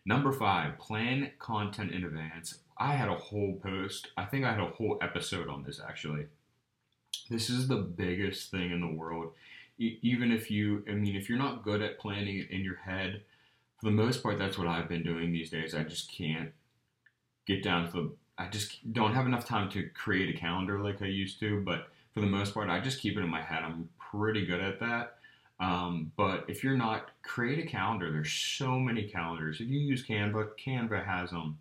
Number 0.04 0.32
five, 0.32 0.78
plan 0.78 1.32
content 1.38 1.92
in 1.92 2.04
advance. 2.04 2.58
I 2.78 2.92
had 2.92 3.08
a 3.08 3.14
whole 3.16 3.58
post. 3.62 4.08
I 4.16 4.25
think 4.25 4.44
I 4.44 4.52
had 4.52 4.61
a 4.61 4.70
whole 4.70 4.99
episode 5.02 5.49
on 5.49 5.64
this 5.64 5.80
actually. 5.87 6.26
This 7.30 7.50
is 7.50 7.68
the 7.68 7.76
biggest 7.76 8.50
thing 8.50 8.70
in 8.70 8.80
the 8.80 8.86
world. 8.86 9.32
Even 9.78 10.32
if 10.32 10.50
you, 10.50 10.84
I 10.88 10.92
mean, 10.92 11.14
if 11.14 11.28
you're 11.28 11.38
not 11.38 11.62
good 11.62 11.82
at 11.82 11.98
planning 11.98 12.38
it 12.38 12.50
in 12.50 12.64
your 12.64 12.76
head, 12.76 13.22
for 13.78 13.86
the 13.86 13.96
most 13.96 14.22
part, 14.22 14.38
that's 14.38 14.58
what 14.58 14.66
I've 14.66 14.88
been 14.88 15.04
doing 15.04 15.32
these 15.32 15.50
days. 15.50 15.74
I 15.74 15.84
just 15.84 16.10
can't 16.10 16.50
get 17.46 17.62
down 17.62 17.86
to 17.86 17.92
the, 17.92 18.12
I 18.38 18.48
just 18.48 18.92
don't 18.92 19.14
have 19.14 19.26
enough 19.26 19.46
time 19.46 19.70
to 19.70 19.88
create 19.90 20.34
a 20.34 20.38
calendar 20.38 20.80
like 20.80 21.00
I 21.00 21.06
used 21.06 21.38
to. 21.40 21.60
But 21.60 21.88
for 22.12 22.20
the 22.20 22.26
most 22.26 22.54
part, 22.54 22.68
I 22.68 22.80
just 22.80 23.00
keep 23.00 23.16
it 23.16 23.20
in 23.20 23.28
my 23.28 23.42
head. 23.42 23.62
I'm 23.62 23.88
pretty 23.98 24.44
good 24.46 24.60
at 24.60 24.80
that. 24.80 25.18
Um, 25.60 26.12
but 26.16 26.44
if 26.48 26.64
you're 26.64 26.76
not, 26.76 27.10
create 27.22 27.64
a 27.64 27.68
calendar. 27.68 28.10
There's 28.10 28.32
so 28.32 28.78
many 28.78 29.04
calendars. 29.04 29.60
If 29.60 29.68
you 29.68 29.78
use 29.78 30.04
Canva, 30.04 30.50
Canva 30.64 31.04
has 31.04 31.30
them. 31.30 31.58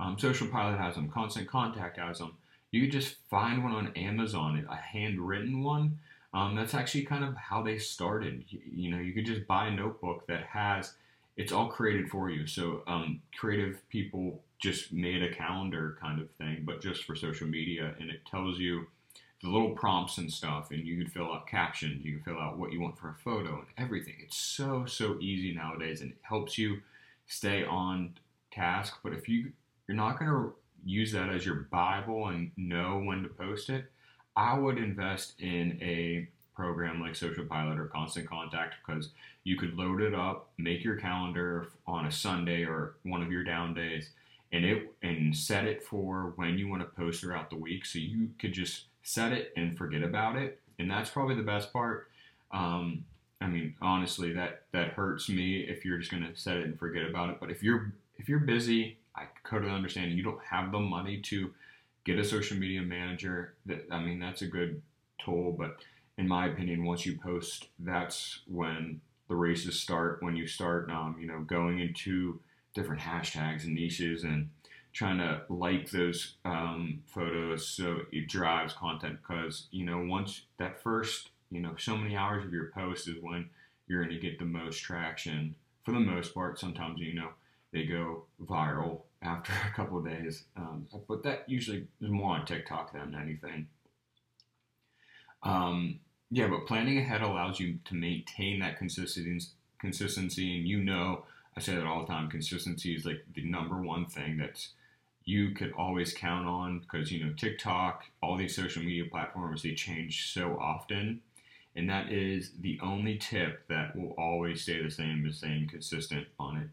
Um, 0.00 0.18
Social 0.18 0.48
Pilot 0.48 0.78
has 0.78 0.94
them. 0.94 1.08
Constant 1.08 1.48
Contact 1.48 1.98
has 1.98 2.18
them. 2.18 2.36
You 2.72 2.82
could 2.82 2.92
just 2.92 3.16
find 3.30 3.62
one 3.62 3.72
on 3.72 3.92
Amazon, 3.96 4.66
a 4.68 4.76
handwritten 4.76 5.62
one. 5.62 5.98
Um, 6.34 6.54
that's 6.54 6.74
actually 6.74 7.04
kind 7.04 7.24
of 7.24 7.34
how 7.36 7.62
they 7.62 7.78
started. 7.78 8.44
You, 8.48 8.60
you, 8.70 8.90
know, 8.90 8.98
you 8.98 9.12
could 9.12 9.26
just 9.26 9.46
buy 9.46 9.68
a 9.68 9.70
notebook 9.70 10.26
that 10.26 10.44
has, 10.44 10.94
it's 11.36 11.52
all 11.52 11.68
created 11.68 12.10
for 12.10 12.28
you. 12.28 12.46
So 12.46 12.82
um, 12.86 13.22
creative 13.38 13.80
people 13.88 14.42
just 14.58 14.92
made 14.92 15.22
a 15.22 15.34
calendar 15.34 15.96
kind 16.00 16.20
of 16.20 16.30
thing, 16.32 16.62
but 16.64 16.80
just 16.80 17.04
for 17.04 17.14
social 17.14 17.46
media, 17.46 17.94
and 18.00 18.10
it 18.10 18.20
tells 18.26 18.58
you 18.58 18.86
the 19.42 19.48
little 19.48 19.70
prompts 19.70 20.18
and 20.18 20.32
stuff, 20.32 20.70
and 20.70 20.86
you 20.86 20.96
can 20.98 21.10
fill 21.10 21.32
out 21.32 21.46
captions, 21.46 22.04
you 22.04 22.14
can 22.14 22.22
fill 22.22 22.42
out 22.42 22.58
what 22.58 22.72
you 22.72 22.80
want 22.80 22.98
for 22.98 23.10
a 23.10 23.14
photo 23.14 23.58
and 23.58 23.66
everything. 23.76 24.14
It's 24.22 24.36
so 24.36 24.86
so 24.86 25.18
easy 25.20 25.52
nowadays, 25.52 26.00
and 26.00 26.12
it 26.12 26.18
helps 26.22 26.56
you 26.56 26.80
stay 27.26 27.64
on 27.64 28.14
task. 28.50 28.98
But 29.02 29.12
if 29.12 29.28
you 29.28 29.52
you're 29.86 29.96
not 29.96 30.18
going 30.18 30.30
to 30.30 30.54
use 30.86 31.12
that 31.12 31.28
as 31.28 31.44
your 31.44 31.66
Bible 31.70 32.28
and 32.28 32.50
know 32.56 32.98
when 32.98 33.22
to 33.22 33.28
post 33.28 33.68
it, 33.68 33.90
I 34.36 34.58
would 34.58 34.78
invest 34.78 35.34
in 35.40 35.78
a 35.82 36.28
program 36.54 37.00
like 37.00 37.16
Social 37.16 37.44
Pilot 37.44 37.78
or 37.78 37.86
Constant 37.86 38.28
Contact 38.28 38.76
because 38.86 39.10
you 39.44 39.56
could 39.56 39.76
load 39.76 40.00
it 40.00 40.14
up, 40.14 40.48
make 40.56 40.84
your 40.84 40.96
calendar 40.96 41.68
on 41.86 42.06
a 42.06 42.12
Sunday 42.12 42.64
or 42.64 42.94
one 43.02 43.22
of 43.22 43.30
your 43.30 43.44
down 43.44 43.74
days, 43.74 44.10
and 44.52 44.64
it 44.64 44.94
and 45.02 45.36
set 45.36 45.64
it 45.64 45.82
for 45.82 46.32
when 46.36 46.56
you 46.56 46.68
want 46.68 46.82
to 46.82 46.96
post 46.96 47.20
throughout 47.20 47.50
the 47.50 47.56
week. 47.56 47.84
So 47.84 47.98
you 47.98 48.30
could 48.38 48.52
just 48.52 48.84
set 49.02 49.32
it 49.32 49.52
and 49.56 49.76
forget 49.76 50.02
about 50.02 50.36
it, 50.36 50.60
and 50.78 50.90
that's 50.90 51.10
probably 51.10 51.34
the 51.34 51.42
best 51.42 51.72
part. 51.72 52.08
Um, 52.52 53.04
I 53.40 53.48
mean, 53.48 53.74
honestly, 53.82 54.32
that 54.32 54.62
that 54.72 54.90
hurts 54.90 55.28
me 55.28 55.60
if 55.60 55.84
you're 55.84 55.98
just 55.98 56.10
gonna 56.10 56.34
set 56.36 56.56
it 56.56 56.64
and 56.64 56.78
forget 56.78 57.08
about 57.08 57.30
it. 57.30 57.36
But 57.40 57.50
if 57.50 57.62
you're 57.62 57.92
if 58.18 58.28
you're 58.28 58.40
busy 58.40 58.98
I 59.16 59.26
totally 59.48 59.72
understand 59.72 60.12
you 60.12 60.22
don't 60.22 60.42
have 60.48 60.72
the 60.72 60.80
money 60.80 61.20
to 61.22 61.52
get 62.04 62.18
a 62.18 62.24
social 62.24 62.56
media 62.56 62.82
manager. 62.82 63.54
That 63.66 63.86
I 63.90 64.00
mean, 64.00 64.18
that's 64.18 64.42
a 64.42 64.46
good 64.46 64.82
tool, 65.24 65.52
but 65.58 65.78
in 66.18 66.28
my 66.28 66.46
opinion, 66.46 66.84
once 66.84 67.04
you 67.04 67.18
post, 67.18 67.68
that's 67.78 68.40
when 68.46 69.00
the 69.28 69.34
races 69.36 69.80
start. 69.80 70.22
When 70.22 70.36
you 70.36 70.46
start, 70.46 70.90
um, 70.90 71.16
you 71.20 71.26
know, 71.26 71.40
going 71.40 71.80
into 71.80 72.40
different 72.74 73.00
hashtags 73.00 73.64
and 73.64 73.74
niches 73.74 74.22
and 74.22 74.50
trying 74.92 75.18
to 75.18 75.42
like 75.48 75.90
those 75.90 76.36
um, 76.44 77.02
photos 77.06 77.68
so 77.68 78.00
it 78.12 78.28
drives 78.28 78.72
content 78.72 79.18
because 79.20 79.66
you 79.70 79.84
know 79.84 79.98
once 79.98 80.42
that 80.58 80.82
first 80.82 81.30
you 81.50 81.60
know 81.60 81.74
so 81.78 81.96
many 81.96 82.16
hours 82.16 82.44
of 82.44 82.52
your 82.52 82.70
post 82.72 83.08
is 83.08 83.16
when 83.20 83.48
you're 83.88 84.02
going 84.02 84.14
to 84.14 84.20
get 84.20 84.38
the 84.38 84.44
most 84.44 84.78
traction 84.78 85.54
for 85.84 85.92
the 85.92 86.00
most 86.00 86.34
part 86.34 86.58
sometimes 86.58 86.98
you 86.98 87.14
know 87.14 87.28
they 87.72 87.84
go 87.84 88.24
viral 88.46 89.02
after 89.22 89.52
a 89.68 89.74
couple 89.74 89.98
of 89.98 90.06
days. 90.06 90.44
Um, 90.56 90.86
but 91.08 91.22
that 91.24 91.48
usually 91.48 91.86
is 92.00 92.10
more 92.10 92.36
on 92.36 92.46
TikTok 92.46 92.92
than 92.92 93.14
anything. 93.14 93.68
Um, 95.42 96.00
yeah, 96.30 96.48
but 96.48 96.66
planning 96.66 96.98
ahead 96.98 97.22
allows 97.22 97.60
you 97.60 97.78
to 97.84 97.94
maintain 97.94 98.60
that 98.60 98.78
consistency. 98.78 99.50
Consistency, 99.78 100.56
and 100.56 100.66
you 100.66 100.82
know, 100.82 101.24
I 101.56 101.60
say 101.60 101.74
that 101.74 101.84
all 101.84 102.00
the 102.00 102.06
time. 102.06 102.30
Consistency 102.30 102.94
is 102.94 103.04
like 103.04 103.24
the 103.34 103.44
number 103.44 103.80
one 103.80 104.06
thing 104.06 104.38
that 104.38 104.66
you 105.24 105.50
could 105.50 105.72
always 105.76 106.14
count 106.14 106.46
on 106.46 106.80
because 106.80 107.12
you 107.12 107.24
know 107.24 107.32
TikTok, 107.36 108.04
all 108.22 108.36
these 108.36 108.56
social 108.56 108.82
media 108.82 109.04
platforms, 109.10 109.62
they 109.62 109.74
change 109.74 110.32
so 110.32 110.58
often, 110.60 111.20
and 111.76 111.88
that 111.90 112.10
is 112.10 112.52
the 112.60 112.80
only 112.82 113.18
tip 113.18 113.68
that 113.68 113.94
will 113.94 114.14
always 114.18 114.62
stay 114.62 114.82
the 114.82 114.90
same 114.90 115.26
is 115.26 115.38
staying 115.38 115.68
consistent 115.68 116.26
on 116.40 116.56
it. 116.56 116.68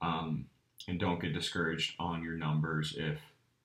Um, 0.00 0.46
and 0.88 1.00
don't 1.00 1.20
get 1.20 1.32
discouraged 1.32 1.94
on 1.98 2.22
your 2.22 2.34
numbers 2.34 2.94
if 2.96 3.18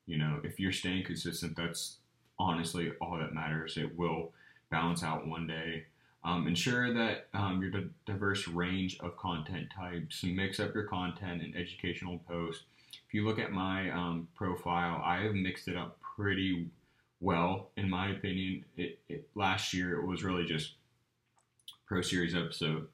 you 0.06 0.18
know 0.18 0.40
if 0.42 0.58
you're 0.58 0.72
staying 0.72 1.04
consistent 1.04 1.56
that's 1.56 1.98
honestly 2.40 2.90
all 3.00 3.18
that 3.18 3.34
matters. 3.34 3.76
It 3.76 3.96
will 3.96 4.32
balance 4.70 5.04
out 5.04 5.26
one 5.26 5.46
day. 5.46 5.84
Um, 6.24 6.46
ensure 6.46 6.92
that 6.92 7.28
um, 7.32 7.62
your 7.62 7.84
diverse 8.06 8.46
range 8.48 8.98
of 9.00 9.16
content 9.16 9.68
types 9.74 10.22
mix 10.22 10.60
up 10.60 10.74
your 10.74 10.84
content 10.84 11.42
and 11.42 11.56
educational 11.56 12.18
posts. 12.28 12.64
If 13.06 13.14
you 13.14 13.24
look 13.26 13.38
at 13.38 13.52
my 13.52 13.90
um, 13.90 14.28
profile 14.34 15.02
i 15.04 15.22
have 15.22 15.34
mixed 15.34 15.68
it 15.68 15.76
up 15.76 15.98
pretty 16.16 16.68
well. 17.20 17.70
In 17.76 17.88
my 17.88 18.10
opinion 18.10 18.64
it, 18.76 18.98
it, 19.08 19.28
last 19.34 19.72
year 19.72 19.98
it 19.98 20.06
was 20.06 20.24
really 20.24 20.44
just 20.44 20.74
pro 21.86 22.02
series 22.02 22.34
episode 22.34 22.88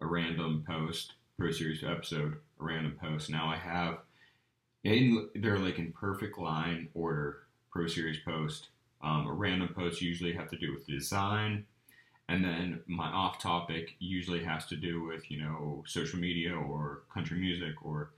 a 0.00 0.06
random 0.06 0.64
post 0.66 1.12
pro 1.42 1.50
series 1.50 1.82
episode 1.82 2.34
a 2.60 2.64
random 2.64 2.96
post. 3.02 3.28
Now 3.28 3.48
I 3.48 3.56
have, 3.56 3.98
in, 4.84 5.28
they're 5.34 5.58
like 5.58 5.80
in 5.80 5.90
perfect 5.90 6.38
line 6.38 6.88
order, 6.94 7.38
Pro 7.72 7.88
Series 7.88 8.20
post. 8.24 8.68
Um, 9.02 9.26
a 9.26 9.32
random 9.32 9.70
post 9.74 10.00
usually 10.00 10.32
have 10.34 10.48
to 10.50 10.56
do 10.56 10.72
with 10.72 10.86
design, 10.86 11.64
and 12.28 12.44
then 12.44 12.82
my 12.86 13.08
off 13.08 13.40
topic 13.40 13.96
usually 13.98 14.44
has 14.44 14.66
to 14.66 14.76
do 14.76 15.02
with 15.02 15.28
you 15.32 15.42
know 15.42 15.82
social 15.84 16.20
media 16.20 16.54
or 16.54 17.02
country 17.12 17.40
music 17.40 17.74
or 17.84 18.12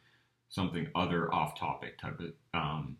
something 0.50 0.86
other 0.94 1.32
off 1.32 1.58
topic 1.58 1.96
type 1.96 2.20
of 2.20 2.32
um, 2.52 2.98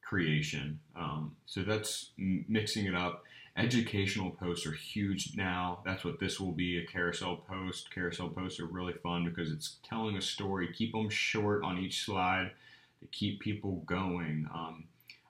creation. 0.00 0.80
Um, 0.96 1.36
so 1.44 1.60
that's 1.60 2.12
mixing 2.16 2.86
it 2.86 2.94
up. 2.94 3.24
Educational 3.56 4.30
posts 4.30 4.66
are 4.66 4.72
huge 4.72 5.36
now. 5.36 5.80
That's 5.84 6.04
what 6.04 6.18
this 6.18 6.40
will 6.40 6.52
be 6.52 6.78
a 6.78 6.86
carousel 6.86 7.36
post. 7.36 7.92
Carousel 7.94 8.30
posts 8.30 8.58
are 8.60 8.66
really 8.66 8.94
fun 8.94 9.24
because 9.24 9.52
it's 9.52 9.76
telling 9.86 10.16
a 10.16 10.22
story. 10.22 10.72
Keep 10.72 10.92
them 10.92 11.10
short 11.10 11.62
on 11.62 11.78
each 11.78 12.04
slide 12.04 12.52
to 13.00 13.06
keep 13.08 13.40
people 13.40 13.82
going. 13.84 14.48
Um, 14.54 14.84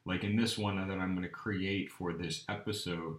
like 0.04 0.22
in 0.22 0.36
this 0.36 0.56
one 0.56 0.76
that 0.76 0.98
I'm 0.98 1.14
going 1.16 1.26
to 1.26 1.28
create 1.28 1.90
for 1.90 2.12
this 2.12 2.44
episode, 2.48 3.18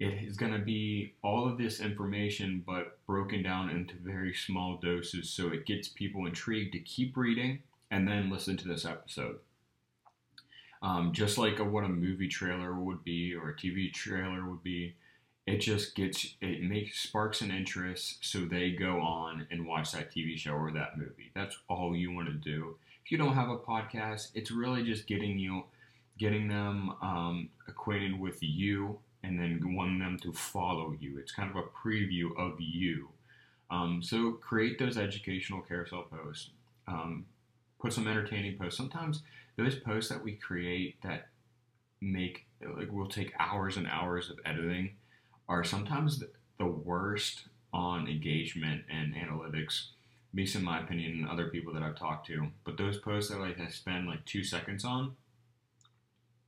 it 0.00 0.14
is 0.24 0.36
going 0.36 0.52
to 0.52 0.58
be 0.58 1.14
all 1.22 1.46
of 1.46 1.56
this 1.56 1.78
information 1.78 2.64
but 2.66 2.98
broken 3.06 3.44
down 3.44 3.70
into 3.70 3.94
very 4.02 4.34
small 4.34 4.78
doses 4.82 5.30
so 5.30 5.48
it 5.48 5.66
gets 5.66 5.86
people 5.86 6.26
intrigued 6.26 6.72
to 6.72 6.80
keep 6.80 7.16
reading 7.16 7.62
and 7.92 8.08
then 8.08 8.28
listen 8.28 8.56
to 8.56 8.66
this 8.66 8.84
episode 8.84 9.38
um, 10.82 11.12
just 11.12 11.38
like 11.38 11.58
a, 11.60 11.64
what 11.64 11.84
a 11.84 11.88
movie 11.88 12.28
trailer 12.28 12.74
would 12.74 13.04
be 13.04 13.34
or 13.34 13.50
a 13.50 13.54
TV 13.54 13.92
trailer 13.92 14.44
would 14.44 14.62
be. 14.62 14.94
It 15.46 15.58
just 15.58 15.96
gets 15.96 16.34
it 16.40 16.62
makes 16.62 17.00
sparks 17.00 17.40
an 17.40 17.50
interest, 17.50 18.18
so 18.20 18.40
they 18.40 18.70
go 18.70 19.00
on 19.00 19.46
and 19.50 19.66
watch 19.66 19.90
that 19.92 20.12
TV 20.12 20.36
show 20.36 20.52
or 20.52 20.70
that 20.72 20.96
movie. 20.96 21.30
That's 21.34 21.58
all 21.68 21.96
you 21.96 22.12
want 22.12 22.28
to 22.28 22.34
do. 22.34 22.76
If 23.04 23.10
you 23.10 23.18
don't 23.18 23.34
have 23.34 23.48
a 23.48 23.58
podcast, 23.58 24.28
it's 24.34 24.52
really 24.52 24.84
just 24.84 25.08
getting 25.08 25.38
you, 25.38 25.64
getting 26.16 26.46
them 26.46 26.94
um, 27.02 27.48
acquainted 27.66 28.20
with 28.20 28.38
you, 28.40 29.00
and 29.24 29.38
then 29.38 29.74
wanting 29.74 29.98
them 29.98 30.18
to 30.22 30.32
follow 30.32 30.94
you. 31.00 31.18
It's 31.18 31.32
kind 31.32 31.50
of 31.50 31.56
a 31.56 31.62
preview 31.62 32.36
of 32.38 32.60
you. 32.60 33.08
Um, 33.68 34.00
so 34.02 34.32
create 34.32 34.78
those 34.78 34.96
educational 34.96 35.62
carousel 35.62 36.02
posts. 36.04 36.50
Um, 36.86 37.26
put 37.80 37.92
some 37.92 38.06
entertaining 38.06 38.58
posts. 38.58 38.76
Sometimes 38.76 39.22
those 39.56 39.76
posts 39.76 40.10
that 40.10 40.22
we 40.22 40.32
create 40.32 40.96
that 41.02 41.28
make 42.00 42.46
like 42.76 42.90
will 42.90 43.08
take 43.08 43.32
hours 43.38 43.76
and 43.76 43.86
hours 43.86 44.30
of 44.30 44.38
editing 44.44 44.90
are 45.48 45.64
sometimes 45.64 46.18
the, 46.18 46.30
worst 46.64 47.48
on 47.72 48.06
engagement 48.06 48.82
and 48.88 49.16
analytics 49.16 49.86
at 50.32 50.36
least 50.36 50.54
in 50.54 50.62
my 50.62 50.78
opinion 50.78 51.10
and 51.10 51.28
other 51.28 51.48
people 51.48 51.74
that 51.74 51.82
i've 51.82 51.96
talked 51.96 52.24
to 52.24 52.46
but 52.62 52.76
those 52.76 52.98
posts 52.98 53.32
that 53.32 53.40
like 53.40 53.58
i 53.58 53.66
spend 53.66 54.06
like 54.06 54.24
two 54.24 54.44
seconds 54.44 54.84
on 54.84 55.16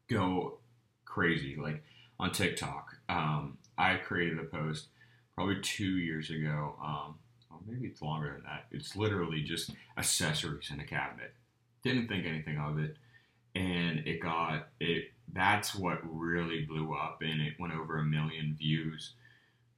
go 0.09 0.59
crazy. 1.05 1.57
Like 1.57 1.83
on 2.19 2.33
TikTok, 2.33 2.97
um, 3.09 3.59
I 3.79 3.97
created 3.97 4.39
a 4.39 4.45
post 4.45 4.89
probably 5.35 5.61
two 5.63 5.99
years 5.99 6.31
ago. 6.31 6.77
Um, 6.83 7.17
or 7.51 7.59
maybe 7.67 7.87
it's 7.87 8.03
longer 8.03 8.33
than 8.33 8.43
that. 8.45 8.67
It's 8.71 8.97
literally 8.97 9.43
just 9.43 9.71
accessories 9.97 10.71
in 10.73 10.81
a 10.81 10.85
cabinet. 10.85 11.35
Didn't 11.85 12.09
think 12.09 12.27
anything 12.27 12.59
of 12.59 12.79
it, 12.79 12.97
and 13.55 14.01
it 14.07 14.21
got 14.21 14.69
it. 14.81 15.13
That's 15.33 15.75
what 15.75 15.99
really 16.03 16.65
blew 16.65 16.95
up, 16.95 17.21
and 17.23 17.41
it 17.41 17.55
went 17.59 17.75
over 17.75 17.99
a 17.99 18.05
million 18.05 18.57
views 18.59 19.13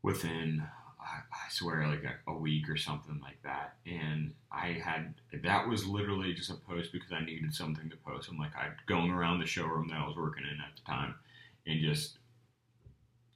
within 0.03 0.63
I, 1.07 1.19
I 1.33 1.51
swear 1.51 1.87
like 1.87 2.05
a, 2.05 2.31
a, 2.31 2.35
week 2.35 2.69
or 2.69 2.77
something 2.77 3.21
like 3.23 3.41
that. 3.45 3.77
And 3.87 4.35
I 4.51 4.73
had 4.73 5.15
that 5.43 5.69
was 5.69 5.87
literally 5.87 6.35
just 6.35 6.51
a 6.51 6.55
post 6.55 6.93
because 6.93 7.13
I 7.13 7.25
needed 7.25 7.55
something 7.55 7.89
to 7.91 7.97
post. 7.97 8.29
I'm 8.29 8.39
like 8.39 8.57
I 8.57 8.71
going 8.87 9.11
around 9.11 9.39
the 9.39 9.47
showroom 9.47 9.89
that 9.89 9.99
I 9.99 10.07
was 10.07 10.17
working 10.17 10.45
in 10.45 10.61
at 10.61 10.77
the 10.77 10.83
time 10.83 11.15
and 11.67 11.81
just 11.81 12.19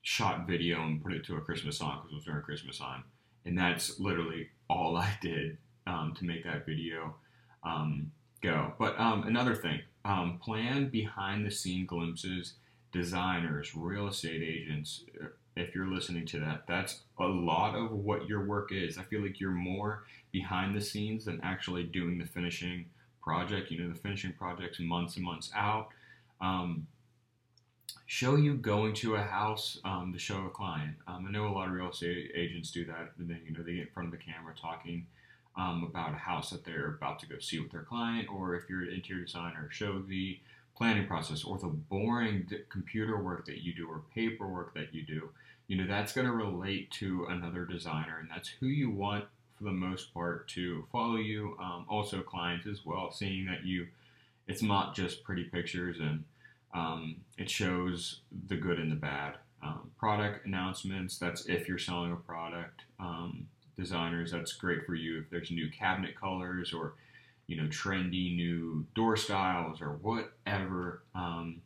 shot 0.03 0.47
video 0.47 0.83
and 0.83 1.03
put 1.03 1.13
it 1.13 1.25
to 1.27 1.37
a 1.37 1.41
Christmas 1.41 1.79
song 1.79 1.99
because 1.99 2.13
it 2.13 2.17
was 2.17 2.25
during 2.25 2.43
Christmas 2.43 2.79
time. 2.79 3.05
And 3.45 3.57
that's 3.57 4.01
literally 4.01 4.49
all 4.69 4.97
I 4.97 5.17
did 5.21 5.59
um, 5.87 6.15
to 6.19 6.25
make 6.25 6.45
that 6.45 6.67
video 6.67 7.15
um, 7.63 8.11
go. 8.41 8.75
But 8.79 8.99
um, 8.99 9.25
another 9.25 9.55
thing, 9.55 9.81
um, 10.05 10.39
plan 10.43 10.89
behind 10.89 11.47
the 11.47 11.51
scene 11.51 11.87
glimpses, 11.87 12.55
designers, 12.93 13.75
real 13.75 14.09
estate 14.09 14.43
agents, 14.43 15.05
if 15.57 15.75
you're 15.75 15.87
listening 15.87 16.27
to 16.27 16.41
that, 16.41 16.65
that's 16.67 17.01
a 17.19 17.27
lot 17.27 17.75
of 17.75 17.93
what 17.93 18.29
your 18.29 18.47
work 18.47 18.73
is. 18.73 18.99
I 18.99 19.03
feel 19.03 19.23
like 19.23 19.41
you're 19.41 19.51
more 19.51 20.05
behind 20.33 20.77
the 20.77 20.81
scenes 20.81 21.25
than 21.25 21.41
actually 21.43 21.85
doing 21.85 22.19
the 22.19 22.27
finishing 22.27 22.87
project. 23.23 23.71
You 23.71 23.83
know, 23.83 23.93
the 23.93 23.99
finishing 23.99 24.33
projects 24.33 24.81
months 24.81 25.17
and 25.17 25.25
months 25.25 25.51
out. 25.55 25.89
Um, 26.41 26.87
show 28.07 28.37
you 28.37 28.55
going 28.55 28.95
to 28.95 29.17
a 29.17 29.23
house 29.23 29.79
um, 29.85 30.13
to 30.13 30.19
show 30.19 30.47
a 30.47 30.51
client. 30.51 30.97
Um, 31.07 31.27
I 31.29 31.31
know 31.31 31.47
a 31.47 31.53
lot 31.53 31.69
of 31.69 31.75
real 31.75 31.91
estate 31.91 32.33
agents 32.35 32.71
do 32.71 32.85
that. 32.87 33.13
And 33.19 33.29
then, 33.29 33.41
you 33.47 33.53
know, 33.53 33.63
they 33.63 33.75
get 33.75 33.83
in 33.83 33.93
front 33.93 34.13
of 34.13 34.19
the 34.19 34.25
camera 34.25 34.55
talking 34.61 35.07
um, 35.57 35.85
about 35.89 36.13
a 36.13 36.19
house 36.19 36.51
that 36.51 36.65
they're 36.65 36.89
about 36.89 37.19
to 37.21 37.27
go 37.27 37.39
see 37.39 37.59
with 37.59 37.71
their 37.71 37.83
client, 37.83 38.29
or 38.33 38.55
if 38.55 38.69
you're 38.69 38.83
an 38.83 38.93
interior 38.93 39.25
designer, 39.25 39.69
show 39.71 40.01
the 40.01 40.39
planning 40.77 41.07
process 41.07 41.45
or 41.45 41.59
the 41.59 41.67
boring 41.67 42.49
computer 42.71 43.23
work 43.23 43.45
that 43.47 43.63
you 43.63 43.75
do 43.75 43.87
or 43.87 44.03
paperwork 44.15 44.73
that 44.75 44.95
you 44.95 45.03
do, 45.03 45.29
you 45.67 45.77
know, 45.77 45.87
that's 45.87 46.13
going 46.13 46.27
to 46.27 46.33
relate 46.33 46.91
to 46.91 47.27
another 47.27 47.65
designer, 47.65 48.19
and 48.19 48.31
that's 48.31 48.49
who 48.49 48.67
you 48.67 48.91
want 48.91 49.25
for 49.57 49.65
the 49.65 49.73
most 49.73 50.13
part 50.15 50.49
to 50.49 50.87
follow 50.91 51.17
you. 51.17 51.57
Um, 51.61 51.85
also, 51.89 52.23
clients 52.23 52.67
as 52.67 52.85
well, 52.85 53.13
seeing 53.13 53.45
that 53.47 53.65
you, 53.65 53.89
it's 54.49 54.63
not 54.63 54.95
just 54.95 55.23
pretty 55.23 55.45
pictures 55.45 55.99
and 56.01 56.25
um, 56.73 57.17
it 57.37 57.51
shows 57.51 58.21
the 58.49 58.57
good 58.57 58.79
and 58.79 58.91
the 58.91 58.97
bad. 58.97 59.37
Um, 59.63 59.91
product 59.99 60.47
announcements, 60.47 61.19
that's 61.19 61.45
if 61.47 61.69
you're 61.69 61.79
selling 61.79 62.13
a 62.13 62.17
product. 62.17 62.83
Designers, 63.81 64.33
that's 64.33 64.53
great 64.53 64.85
for 64.85 64.95
you 64.95 65.21
if 65.21 65.31
there's 65.31 65.51
new 65.51 65.71
cabinet 65.71 66.15
colors 66.21 66.73
or 66.73 66.95
you 67.47 67.57
know, 67.57 67.69
trendy 67.69 68.37
new 68.37 68.87
door 68.95 69.17
styles 69.17 69.81
or 69.83 69.95
whatever. 70.03 71.03
Um, 71.17 71.63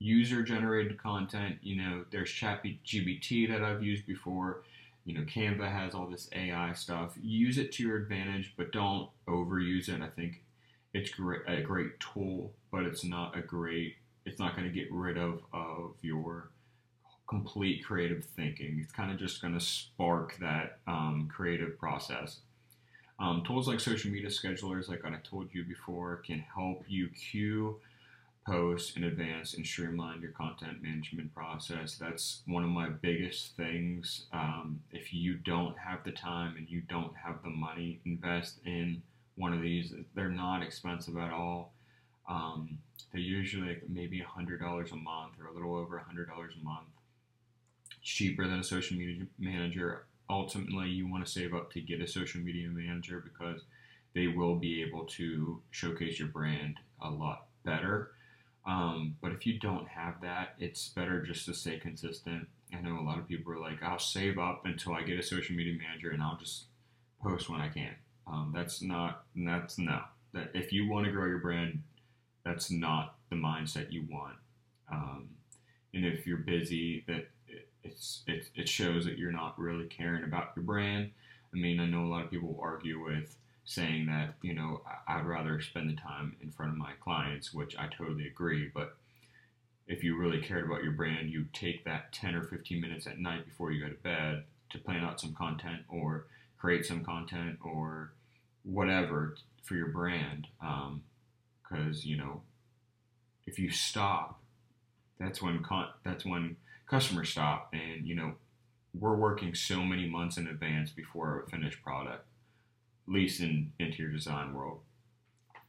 user 0.00 0.42
generated 0.42 0.98
content, 0.98 1.58
you 1.62 1.76
know, 1.76 2.04
there's 2.10 2.30
ChatGPT 2.30 3.48
that 3.48 3.62
I've 3.62 3.82
used 3.82 4.06
before. 4.06 4.62
You 5.04 5.14
know, 5.14 5.22
Canva 5.22 5.70
has 5.70 5.94
all 5.94 6.06
this 6.08 6.28
AI 6.32 6.72
stuff. 6.74 7.14
Use 7.22 7.58
it 7.58 7.72
to 7.72 7.84
your 7.84 7.98
advantage, 7.98 8.54
but 8.56 8.72
don't 8.72 9.10
overuse 9.28 9.88
it. 9.88 10.00
I 10.00 10.08
think 10.08 10.42
it's 10.94 11.10
great, 11.10 11.42
a 11.46 11.60
great 11.60 12.00
tool, 12.00 12.52
but 12.72 12.84
it's 12.84 13.04
not 13.04 13.36
a 13.36 13.42
great. 13.42 13.96
It's 14.26 14.38
not 14.38 14.56
going 14.56 14.68
to 14.68 14.74
get 14.74 14.92
rid 14.92 15.18
of 15.18 15.42
of 15.52 15.94
your 16.02 16.50
complete 17.28 17.84
creative 17.84 18.24
thinking. 18.24 18.80
It's 18.82 18.92
kind 18.92 19.10
of 19.10 19.18
just 19.18 19.40
going 19.40 19.54
to 19.54 19.60
spark 19.60 20.36
that 20.40 20.78
um, 20.86 21.28
creative 21.34 21.78
process. 21.78 22.40
Um, 23.18 23.42
tools 23.46 23.68
like 23.68 23.80
social 23.80 24.10
media 24.10 24.28
schedulers, 24.28 24.88
like 24.88 25.04
I 25.04 25.12
told 25.22 25.48
you 25.52 25.64
before, 25.64 26.16
can 26.26 26.44
help 26.54 26.84
you 26.88 27.08
queue 27.08 27.80
posts 28.46 28.96
in 28.96 29.04
advance 29.04 29.54
and 29.54 29.64
streamline 29.64 30.20
your 30.20 30.32
content 30.32 30.82
management 30.82 31.32
process. 31.34 31.96
That's 31.96 32.42
one 32.46 32.64
of 32.64 32.70
my 32.70 32.88
biggest 32.88 33.56
things. 33.56 34.26
Um, 34.32 34.80
if 34.90 35.12
you 35.12 35.34
don't 35.34 35.78
have 35.78 36.02
the 36.04 36.10
time 36.10 36.56
and 36.56 36.68
you 36.68 36.82
don't 36.88 37.14
have 37.16 37.42
the 37.42 37.50
money, 37.50 38.00
invest 38.04 38.58
in 38.64 39.02
one 39.36 39.52
of 39.52 39.62
these. 39.62 39.94
They're 40.14 40.28
not 40.28 40.62
expensive 40.62 41.16
at 41.16 41.32
all. 41.32 41.72
Um, 42.28 42.78
they're 43.12 43.20
usually 43.20 43.68
like 43.68 43.82
maybe 43.88 44.20
$100 44.20 44.60
a 44.92 44.96
month 44.96 45.34
or 45.40 45.46
a 45.46 45.52
little 45.52 45.76
over 45.76 45.96
$100 45.96 46.28
a 46.28 46.64
month. 46.64 46.88
Cheaper 48.02 48.46
than 48.48 48.60
a 48.60 48.64
social 48.64 48.96
media 48.96 49.26
manager 49.38 50.06
ultimately 50.32 50.88
you 50.88 51.08
want 51.08 51.24
to 51.24 51.30
save 51.30 51.54
up 51.54 51.70
to 51.72 51.80
get 51.80 52.00
a 52.00 52.06
social 52.06 52.40
media 52.40 52.68
manager 52.68 53.22
because 53.22 53.62
they 54.14 54.26
will 54.26 54.56
be 54.56 54.82
able 54.82 55.04
to 55.04 55.60
showcase 55.70 56.18
your 56.18 56.28
brand 56.28 56.76
a 57.00 57.10
lot 57.10 57.46
better. 57.64 58.12
Um, 58.66 59.16
but 59.20 59.32
if 59.32 59.46
you 59.46 59.58
don't 59.58 59.88
have 59.88 60.20
that, 60.22 60.54
it's 60.58 60.88
better 60.88 61.22
just 61.22 61.46
to 61.46 61.54
stay 61.54 61.78
consistent. 61.78 62.46
I 62.72 62.80
know 62.80 62.98
a 62.98 63.02
lot 63.02 63.18
of 63.18 63.28
people 63.28 63.52
are 63.52 63.60
like, 63.60 63.82
I'll 63.82 63.98
save 63.98 64.38
up 64.38 64.62
until 64.64 64.94
I 64.94 65.02
get 65.02 65.18
a 65.18 65.22
social 65.22 65.56
media 65.56 65.76
manager 65.76 66.10
and 66.10 66.22
I'll 66.22 66.38
just 66.38 66.64
post 67.22 67.48
when 67.48 67.60
I 67.60 67.68
can. 67.68 67.94
Um, 68.26 68.52
that's 68.54 68.82
not, 68.82 69.24
that's 69.34 69.78
no. 69.78 70.00
That 70.32 70.50
if 70.54 70.72
you 70.72 70.88
want 70.88 71.06
to 71.06 71.12
grow 71.12 71.26
your 71.26 71.38
brand, 71.38 71.82
that's 72.44 72.70
not 72.70 73.16
the 73.30 73.36
mindset 73.36 73.92
you 73.92 74.06
want. 74.10 74.36
Um, 74.90 75.28
and 75.94 76.06
if 76.06 76.26
you're 76.26 76.38
busy, 76.38 77.04
that 77.08 77.28
it's 77.84 78.22
it, 78.26 78.48
it 78.54 78.68
shows 78.68 79.04
that 79.04 79.18
you're 79.18 79.32
not 79.32 79.58
really 79.58 79.86
caring 79.86 80.24
about 80.24 80.52
your 80.56 80.64
brand. 80.64 81.10
I 81.52 81.56
mean, 81.56 81.80
I 81.80 81.86
know 81.86 82.04
a 82.04 82.08
lot 82.08 82.24
of 82.24 82.30
people 82.30 82.58
argue 82.60 83.04
with 83.04 83.36
saying 83.64 84.06
that 84.06 84.34
you 84.42 84.54
know 84.54 84.82
I'd 85.06 85.26
rather 85.26 85.60
spend 85.60 85.90
the 85.90 86.00
time 86.00 86.36
in 86.42 86.50
front 86.50 86.72
of 86.72 86.78
my 86.78 86.92
clients, 87.00 87.52
which 87.52 87.76
I 87.76 87.88
totally 87.88 88.26
agree. 88.26 88.70
But 88.72 88.96
if 89.86 90.04
you 90.04 90.16
really 90.16 90.40
cared 90.40 90.64
about 90.64 90.82
your 90.82 90.92
brand, 90.92 91.30
you 91.30 91.46
take 91.52 91.84
that 91.84 92.12
10 92.12 92.34
or 92.34 92.44
15 92.44 92.80
minutes 92.80 93.06
at 93.06 93.18
night 93.18 93.44
before 93.44 93.72
you 93.72 93.82
go 93.82 93.90
to 93.90 94.02
bed 94.02 94.44
to 94.70 94.78
plan 94.78 95.04
out 95.04 95.20
some 95.20 95.34
content 95.34 95.82
or 95.88 96.26
create 96.58 96.86
some 96.86 97.04
content 97.04 97.58
or 97.62 98.12
whatever 98.62 99.36
for 99.62 99.74
your 99.74 99.88
brand. 99.88 100.46
Because 100.60 101.96
um, 101.96 102.02
you 102.02 102.16
know, 102.16 102.42
if 103.46 103.58
you 103.58 103.70
stop, 103.70 104.40
that's 105.18 105.42
when 105.42 105.62
con- 105.62 105.90
that's 106.04 106.24
when 106.24 106.56
customer 106.86 107.24
stop 107.24 107.72
and 107.72 108.06
you 108.06 108.14
know 108.14 108.34
we're 108.98 109.16
working 109.16 109.54
so 109.54 109.82
many 109.82 110.06
months 110.08 110.36
in 110.36 110.46
advance 110.46 110.90
before 110.90 111.40
a 111.40 111.50
finished 111.50 111.82
product 111.82 112.26
at 113.08 113.12
least 113.12 113.40
in 113.40 113.72
interior 113.78 114.12
design 114.12 114.52
world 114.52 114.80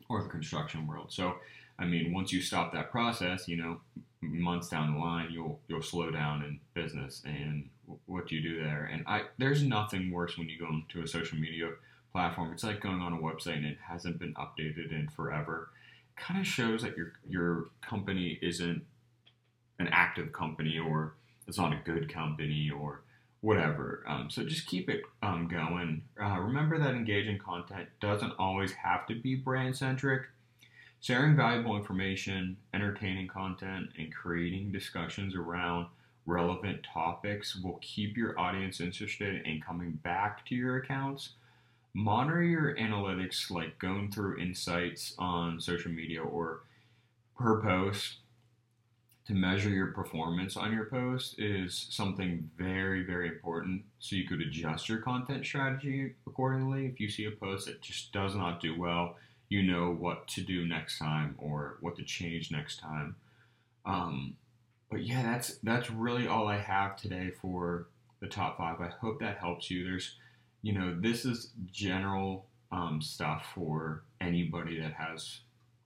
or 0.09 0.21
the 0.21 0.29
construction 0.29 0.87
world. 0.87 1.11
So 1.11 1.35
i 1.79 1.85
mean 1.85 2.13
once 2.13 2.31
you 2.31 2.41
stop 2.41 2.71
that 2.73 2.91
process 2.91 3.47
you 3.47 3.57
know 3.57 3.79
months 4.21 4.69
down 4.69 4.93
the 4.93 4.99
line 4.99 5.29
you'll 5.31 5.59
you'll 5.67 5.81
slow 5.81 6.11
down 6.11 6.43
in 6.43 6.59
business 6.73 7.21
and 7.25 7.69
what 8.05 8.27
do 8.27 8.35
you 8.35 8.41
do 8.41 8.63
there? 8.63 8.89
And 8.91 9.03
i 9.07 9.23
there's 9.37 9.63
nothing 9.63 10.11
worse 10.11 10.37
when 10.37 10.49
you 10.49 10.59
go 10.59 10.67
into 10.67 11.03
a 11.03 11.07
social 11.07 11.37
media 11.37 11.69
platform. 12.13 12.53
It's 12.53 12.63
like 12.63 12.79
going 12.79 13.01
on 13.01 13.13
a 13.13 13.17
website 13.17 13.57
and 13.57 13.65
it 13.65 13.77
hasn't 13.89 14.19
been 14.19 14.33
updated 14.35 14.91
in 14.91 15.09
forever. 15.09 15.69
Kind 16.15 16.39
of 16.39 16.47
shows 16.47 16.83
that 16.83 16.95
your 16.95 17.13
your 17.27 17.69
company 17.81 18.39
isn't 18.41 18.85
an 19.83 19.89
active 19.91 20.31
company 20.31 20.79
or 20.79 21.15
it's 21.47 21.57
not 21.57 21.73
a 21.73 21.81
good 21.83 22.11
company 22.11 22.71
or 22.71 23.01
whatever. 23.41 24.03
Um, 24.07 24.29
so 24.29 24.43
just 24.45 24.67
keep 24.67 24.89
it 24.89 25.01
um, 25.21 25.49
going. 25.49 26.03
Uh, 26.21 26.39
remember 26.39 26.79
that 26.79 26.95
engaging 26.95 27.37
content 27.37 27.89
doesn't 27.99 28.33
always 28.39 28.71
have 28.71 29.05
to 29.07 29.15
be 29.15 29.35
brand 29.35 29.75
centric. 29.75 30.23
Sharing 31.01 31.35
valuable 31.35 31.75
information, 31.75 32.55
entertaining 32.73 33.27
content, 33.27 33.89
and 33.97 34.15
creating 34.15 34.71
discussions 34.71 35.35
around 35.35 35.87
relevant 36.25 36.87
topics 36.93 37.57
will 37.57 37.79
keep 37.81 38.15
your 38.15 38.39
audience 38.39 38.79
interested 38.79 39.45
in 39.45 39.59
coming 39.59 39.99
back 40.03 40.45
to 40.45 40.55
your 40.55 40.77
accounts. 40.77 41.31
Monitor 41.93 42.41
your 42.41 42.75
analytics 42.77 43.51
like 43.51 43.77
going 43.77 44.09
through 44.09 44.39
insights 44.39 45.13
on 45.19 45.59
social 45.59 45.91
media 45.91 46.23
or 46.23 46.61
per 47.37 47.61
post 47.61 48.19
to 49.25 49.33
measure 49.33 49.69
your 49.69 49.87
performance 49.87 50.57
on 50.57 50.73
your 50.73 50.85
post 50.85 51.35
is 51.39 51.87
something 51.89 52.49
very, 52.57 53.03
very 53.03 53.29
important. 53.29 53.83
So 53.99 54.15
you 54.15 54.27
could 54.27 54.41
adjust 54.41 54.89
your 54.89 54.99
content 54.99 55.45
strategy 55.45 56.15
accordingly. 56.27 56.87
If 56.87 56.99
you 56.99 57.09
see 57.09 57.25
a 57.25 57.31
post 57.31 57.67
that 57.67 57.81
just 57.81 58.11
does 58.11 58.35
not 58.35 58.59
do 58.59 58.77
well, 58.77 59.15
you 59.47 59.63
know 59.63 59.93
what 59.93 60.27
to 60.29 60.41
do 60.41 60.67
next 60.67 60.97
time 60.99 61.35
or 61.37 61.77
what 61.79 61.95
to 61.97 62.03
change 62.03 62.51
next 62.51 62.79
time. 62.79 63.15
Um, 63.85 64.35
but 64.89 65.05
yeah, 65.05 65.23
that's 65.23 65.57
that's 65.63 65.89
really 65.89 66.27
all 66.27 66.47
I 66.47 66.57
have 66.57 66.97
today 66.97 67.31
for 67.41 67.87
the 68.19 68.27
top 68.27 68.57
five. 68.57 68.81
I 68.81 68.89
hope 68.99 69.19
that 69.21 69.37
helps 69.37 69.71
you. 69.71 69.85
There's, 69.85 70.17
you 70.61 70.73
know, 70.73 70.97
this 70.99 71.23
is 71.23 71.51
general 71.71 72.45
um, 72.71 73.01
stuff 73.01 73.45
for 73.55 74.03
anybody 74.19 74.79
that 74.79 74.93
has 74.93 75.41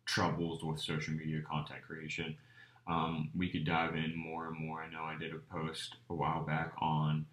troubles 0.05 0.63
with 0.63 0.79
social 0.79 1.13
media 1.13 1.41
content 1.41 1.81
creation 1.85 2.35
Um, 2.87 3.29
we 3.35 3.49
could 3.49 3.65
dive 3.65 3.95
in 3.95 4.15
more 4.15 4.47
and 4.47 4.57
more. 4.57 4.81
I 4.81 4.89
know 4.89 5.03
I 5.03 5.17
did 5.17 5.33
a 5.33 5.39
post 5.53 5.95
a 6.09 6.13
while 6.13 6.43
back 6.43 6.73
on 6.79 7.25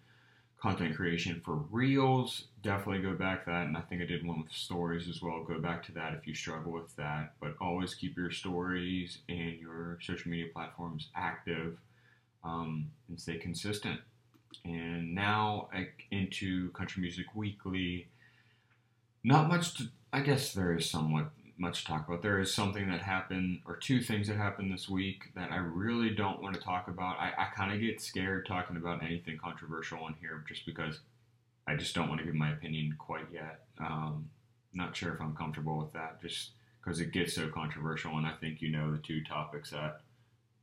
content 0.59 0.95
creation 0.95 1.41
for 1.45 1.55
reels. 1.71 2.45
Definitely 2.61 3.03
go 3.03 3.13
back 3.13 3.45
to 3.45 3.51
that, 3.51 3.67
and 3.67 3.77
I 3.77 3.81
think 3.81 4.01
I 4.01 4.05
did 4.05 4.25
one 4.25 4.41
with 4.41 4.51
stories 4.51 5.07
as 5.07 5.21
well. 5.21 5.43
Go 5.43 5.59
back 5.59 5.83
to 5.85 5.91
that 5.93 6.13
if 6.13 6.27
you 6.27 6.33
struggle 6.33 6.71
with 6.71 6.93
that. 6.95 7.33
But 7.39 7.55
always 7.61 7.93
keep 7.93 8.17
your 8.17 8.31
stories 8.31 9.19
and 9.29 9.59
your 9.59 9.97
social 10.01 10.29
media 10.29 10.47
platforms 10.53 11.09
active 11.15 11.77
um, 12.43 12.91
and 13.07 13.19
stay 13.19 13.37
consistent. 13.37 13.99
And 14.63 15.13
now 15.13 15.69
into 16.11 16.71
Country 16.71 17.01
Music 17.01 17.27
Weekly. 17.35 18.07
Not 19.23 19.47
much 19.47 19.75
to, 19.75 19.85
I 20.13 20.21
guess 20.21 20.53
there 20.53 20.75
is 20.75 20.89
somewhat 20.89 21.31
much 21.57 21.81
to 21.81 21.87
talk 21.87 22.07
about. 22.07 22.21
There 22.21 22.39
is 22.39 22.53
something 22.53 22.89
that 22.89 23.01
happened, 23.01 23.61
or 23.65 23.75
two 23.75 24.01
things 24.01 24.27
that 24.27 24.37
happened 24.37 24.71
this 24.73 24.89
week 24.89 25.31
that 25.35 25.51
I 25.51 25.57
really 25.57 26.09
don't 26.09 26.41
want 26.41 26.55
to 26.55 26.61
talk 26.61 26.87
about. 26.87 27.17
I, 27.17 27.31
I 27.37 27.45
kind 27.55 27.73
of 27.73 27.79
get 27.79 28.01
scared 28.01 28.45
talking 28.45 28.77
about 28.77 29.03
anything 29.03 29.37
controversial 29.37 29.99
on 29.99 30.15
here 30.19 30.43
just 30.47 30.65
because 30.65 30.99
I 31.67 31.75
just 31.75 31.95
don't 31.95 32.09
want 32.09 32.19
to 32.19 32.25
give 32.25 32.35
my 32.35 32.51
opinion 32.51 32.95
quite 32.97 33.27
yet. 33.31 33.61
Um, 33.79 34.29
not 34.73 34.95
sure 34.95 35.13
if 35.13 35.21
I'm 35.21 35.35
comfortable 35.35 35.77
with 35.77 35.93
that, 35.93 36.21
just 36.21 36.51
because 36.83 36.99
it 36.99 37.11
gets 37.11 37.33
so 37.33 37.47
controversial, 37.47 38.17
and 38.17 38.27
I 38.27 38.33
think 38.33 38.61
you 38.61 38.71
know 38.71 38.91
the 38.91 38.99
two 38.99 39.23
topics 39.23 39.71
that. 39.71 40.01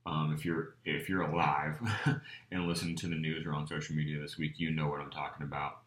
Um, 0.04 0.34
if 0.36 0.44
you're 0.44 0.74
if 0.84 1.08
you're 1.08 1.22
alive 1.22 1.76
and 2.50 2.66
listening 2.66 2.96
to 2.96 3.06
the 3.06 3.14
news 3.14 3.46
or 3.46 3.52
on 3.52 3.68
social 3.68 3.94
media 3.94 4.20
this 4.20 4.36
week, 4.36 4.54
you 4.56 4.72
know 4.72 4.88
what 4.88 5.00
I'm 5.00 5.12
talking 5.12 5.46
about. 5.46 5.78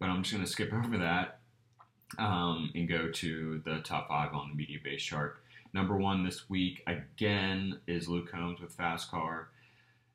But 0.00 0.08
I'm 0.08 0.24
just 0.24 0.34
going 0.34 0.44
to 0.44 0.50
skip 0.50 0.72
over 0.72 0.98
that 0.98 1.38
um, 2.18 2.70
and 2.74 2.88
go 2.88 3.10
to 3.10 3.60
the 3.64 3.80
top 3.80 4.08
five 4.08 4.32
on 4.34 4.54
the 4.54 4.62
Mediabase 4.62 4.98
chart. 4.98 5.38
Number 5.74 5.96
one 5.96 6.24
this 6.24 6.50
week 6.50 6.82
again 6.86 7.80
is 7.86 8.08
Luke 8.08 8.30
Combs 8.30 8.60
with 8.60 8.72
Fast 8.72 9.10
Car. 9.10 9.48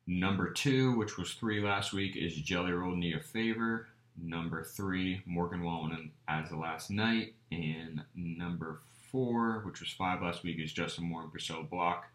Number 0.06 0.50
two, 0.50 0.96
which 0.96 1.18
was 1.18 1.34
three 1.34 1.60
last 1.60 1.92
week, 1.92 2.16
is 2.16 2.34
Jelly 2.34 2.72
Roll 2.72 2.94
Need 2.94 3.16
a 3.16 3.20
Favor. 3.20 3.88
Number 4.20 4.62
three, 4.64 5.22
Morgan 5.26 5.62
Wallen 5.62 6.10
as 6.28 6.48
the 6.48 6.56
Last 6.56 6.90
Night. 6.90 7.34
And 7.52 8.02
number 8.14 8.80
four, 9.12 9.62
which 9.66 9.80
was 9.80 9.90
five 9.90 10.22
last 10.22 10.44
week, 10.44 10.58
is 10.58 10.72
Justin 10.72 11.04
Moore 11.04 11.22
and 11.22 11.30
Priscilla 11.30 11.62
Block. 11.62 12.06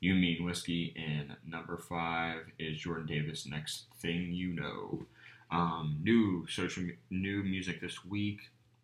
You 0.00 0.14
Mean 0.14 0.44
Whiskey. 0.44 0.94
And 0.96 1.36
number 1.46 1.76
five 1.76 2.46
is 2.58 2.78
Jordan 2.78 3.06
Davis, 3.06 3.46
Next 3.46 3.84
Thing 3.98 4.32
You 4.32 4.48
Know. 4.54 5.02
Um, 5.50 5.98
new 6.02 6.46
social 6.48 6.84
new 7.10 7.42
music 7.42 7.80
this 7.80 8.04
week. 8.04 8.40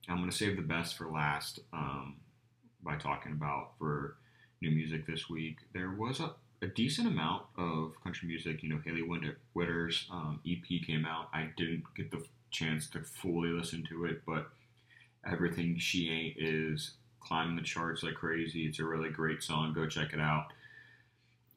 I'm 0.09 0.19
going 0.19 0.31
to 0.31 0.37
save 0.37 0.57
the 0.57 0.63
best 0.63 0.97
for 0.97 1.11
last 1.11 1.61
um, 1.73 2.17
by 2.83 2.97
talking 2.97 3.33
about 3.33 3.73
for 3.79 4.17
new 4.63 4.71
music 4.71 5.07
this 5.07 5.29
week. 5.29 5.59
There 5.73 5.91
was 5.91 6.21
a, 6.21 6.33
a 6.63 6.67
decent 6.67 7.09
amount 7.09 7.45
of 7.57 7.93
country 8.03 8.29
music. 8.29 8.63
You 8.63 8.71
know, 8.71 8.81
Hailey 8.85 9.03
Whitters 9.53 10.07
um, 10.11 10.41
EP 10.49 10.83
came 10.87 11.05
out. 11.05 11.29
I 11.33 11.51
didn't 11.57 11.85
get 11.97 12.11
the 12.11 12.25
chance 12.51 12.89
to 12.91 13.03
fully 13.03 13.51
listen 13.51 13.85
to 13.91 14.07
it, 14.07 14.23
but 14.27 14.49
everything 15.31 15.79
she 15.79 16.09
ain't 16.09 16.37
is 16.39 16.93
climbing 17.21 17.57
the 17.57 17.63
charts 17.63 18.03
like 18.03 18.15
crazy. 18.15 18.67
It's 18.67 18.79
a 18.79 18.85
really 18.85 19.11
great 19.11 19.43
song. 19.43 19.73
Go 19.75 19.87
check 19.87 20.13
it 20.13 20.21
out. 20.21 20.47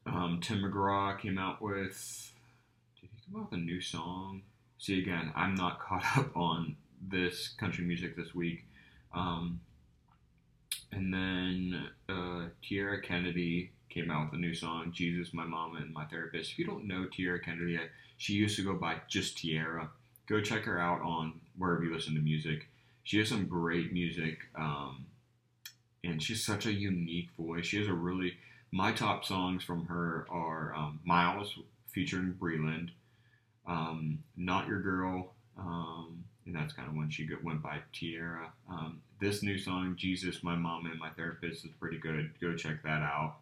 Um, 0.05 0.39
Tim 0.41 0.61
McGraw 0.61 1.19
came 1.19 1.37
out 1.37 1.61
with. 1.61 2.33
Did 2.99 3.09
he 3.13 3.31
come 3.31 3.41
out 3.41 3.51
with 3.51 3.59
a 3.59 3.63
new 3.63 3.81
song? 3.81 4.41
See 4.77 4.99
again, 4.99 5.31
I'm 5.35 5.55
not 5.55 5.79
caught 5.87 6.05
up 6.17 6.35
on 6.35 6.75
this 7.09 7.49
country 7.49 7.83
music 7.83 8.15
this 8.15 8.33
week. 8.33 8.65
Um, 9.13 9.59
and 10.91 11.13
then 11.13 11.89
uh, 12.09 12.47
Tiera 12.63 13.01
Kennedy 13.01 13.71
came 13.89 14.09
out 14.09 14.31
with 14.31 14.37
a 14.37 14.41
new 14.41 14.53
song, 14.53 14.91
Jesus, 14.91 15.33
My 15.33 15.45
Mama, 15.45 15.79
and 15.79 15.93
My 15.93 16.05
Therapist. 16.05 16.51
If 16.51 16.59
you 16.59 16.65
don't 16.65 16.87
know 16.87 17.05
Tiera 17.05 17.43
Kennedy, 17.43 17.79
she 18.17 18.33
used 18.33 18.55
to 18.57 18.63
go 18.63 18.73
by 18.73 18.97
just 19.07 19.37
Tiera. 19.37 19.89
Go 20.27 20.41
check 20.41 20.63
her 20.63 20.79
out 20.79 21.01
on 21.01 21.39
wherever 21.57 21.83
you 21.83 21.93
listen 21.93 22.15
to 22.15 22.21
music. 22.21 22.67
She 23.03 23.17
has 23.17 23.29
some 23.29 23.47
great 23.47 23.91
music, 23.91 24.39
um, 24.55 25.05
and 26.03 26.21
she's 26.21 26.45
such 26.45 26.65
a 26.65 26.73
unique 26.73 27.29
voice. 27.37 27.65
She 27.65 27.77
has 27.77 27.87
a 27.87 27.93
really 27.93 28.35
my 28.71 28.91
top 28.91 29.25
songs 29.25 29.63
from 29.63 29.85
her 29.87 30.25
are 30.29 30.73
um, 30.75 30.99
Miles 31.03 31.57
featuring 31.87 32.33
Breland, 32.39 32.89
um, 33.67 34.19
Not 34.37 34.67
Your 34.67 34.79
Girl, 34.79 35.33
um, 35.57 36.23
and 36.51 36.61
that's 36.61 36.73
kind 36.73 36.89
of 36.89 36.95
when 36.95 37.09
she 37.09 37.27
went 37.43 37.63
by 37.63 37.79
Tiera. 37.93 38.49
Um, 38.69 39.01
this 39.21 39.41
new 39.41 39.57
song, 39.57 39.95
Jesus, 39.97 40.43
My 40.43 40.55
Mom, 40.55 40.85
and 40.85 40.99
My 40.99 41.09
Therapist, 41.09 41.63
is 41.63 41.71
pretty 41.79 41.97
good. 41.97 42.31
Go 42.41 42.55
check 42.55 42.83
that 42.83 43.01
out. 43.01 43.37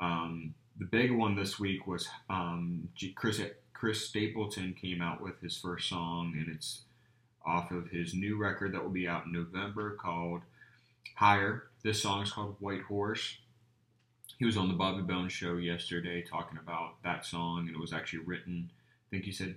Um, 0.00 0.54
the 0.78 0.84
big 0.84 1.10
one 1.10 1.36
this 1.36 1.58
week 1.58 1.86
was 1.86 2.06
um, 2.28 2.88
Chris, 3.14 3.40
Chris 3.72 4.06
Stapleton 4.06 4.74
came 4.74 5.00
out 5.00 5.22
with 5.22 5.40
his 5.40 5.56
first 5.56 5.88
song, 5.88 6.34
and 6.36 6.54
it's 6.54 6.82
off 7.46 7.70
of 7.70 7.88
his 7.88 8.12
new 8.12 8.36
record 8.36 8.74
that 8.74 8.82
will 8.82 8.90
be 8.90 9.08
out 9.08 9.24
in 9.24 9.32
November 9.32 9.96
called 9.96 10.42
Higher. 11.16 11.64
This 11.82 12.02
song 12.02 12.22
is 12.22 12.30
called 12.30 12.56
White 12.60 12.82
Horse. 12.82 13.38
He 14.38 14.44
was 14.44 14.58
on 14.58 14.68
the 14.68 14.74
Bobby 14.74 15.02
Bones 15.02 15.32
show 15.32 15.56
yesterday 15.56 16.22
talking 16.22 16.58
about 16.62 17.02
that 17.02 17.24
song, 17.24 17.60
and 17.60 17.70
it 17.70 17.80
was 17.80 17.94
actually 17.94 18.24
written, 18.24 18.70
I 18.70 19.06
think 19.10 19.24
he 19.24 19.32
said 19.32 19.56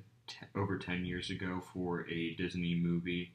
over 0.55 0.77
10 0.77 1.05
years 1.05 1.29
ago 1.29 1.61
for 1.73 2.07
a 2.09 2.35
Disney 2.35 2.75
movie 2.75 3.33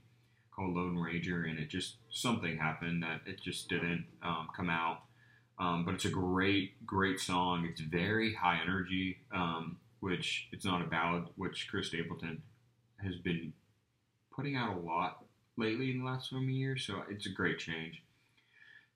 called 0.55 0.75
Lone 0.75 0.97
Ranger, 0.97 1.45
and 1.45 1.59
it 1.59 1.69
just 1.69 1.97
something 2.11 2.57
happened 2.57 3.03
that 3.03 3.21
it 3.27 3.41
just 3.43 3.69
didn't 3.69 4.07
um, 4.23 4.49
come 4.57 4.71
out. 4.71 5.03
Um, 5.59 5.85
but 5.85 5.95
it's 5.95 6.05
a 6.05 6.11
great, 6.11 6.85
great 6.87 7.19
song. 7.21 7.67
It's 7.71 7.81
very 7.81 8.35
high 8.35 8.61
energy, 8.63 9.19
um, 9.35 9.79
which 10.01 10.49
it's 10.53 10.65
not 10.65 10.83
a 10.83 10.87
ballad, 10.87 11.25
which 11.37 11.69
Chris 11.71 11.89
Stapleton 11.89 12.43
has 13.03 13.17
been 13.17 13.53
putting 14.35 14.57
out 14.57 14.77
a 14.77 14.81
lot 14.81 15.25
lately 15.57 15.91
in 15.91 16.01
the 16.01 16.05
last 16.05 16.29
few 16.29 16.41
years. 16.41 16.87
So 16.87 17.03
it's 17.09 17.27
a 17.27 17.31
great 17.31 17.59
change. 17.59 18.03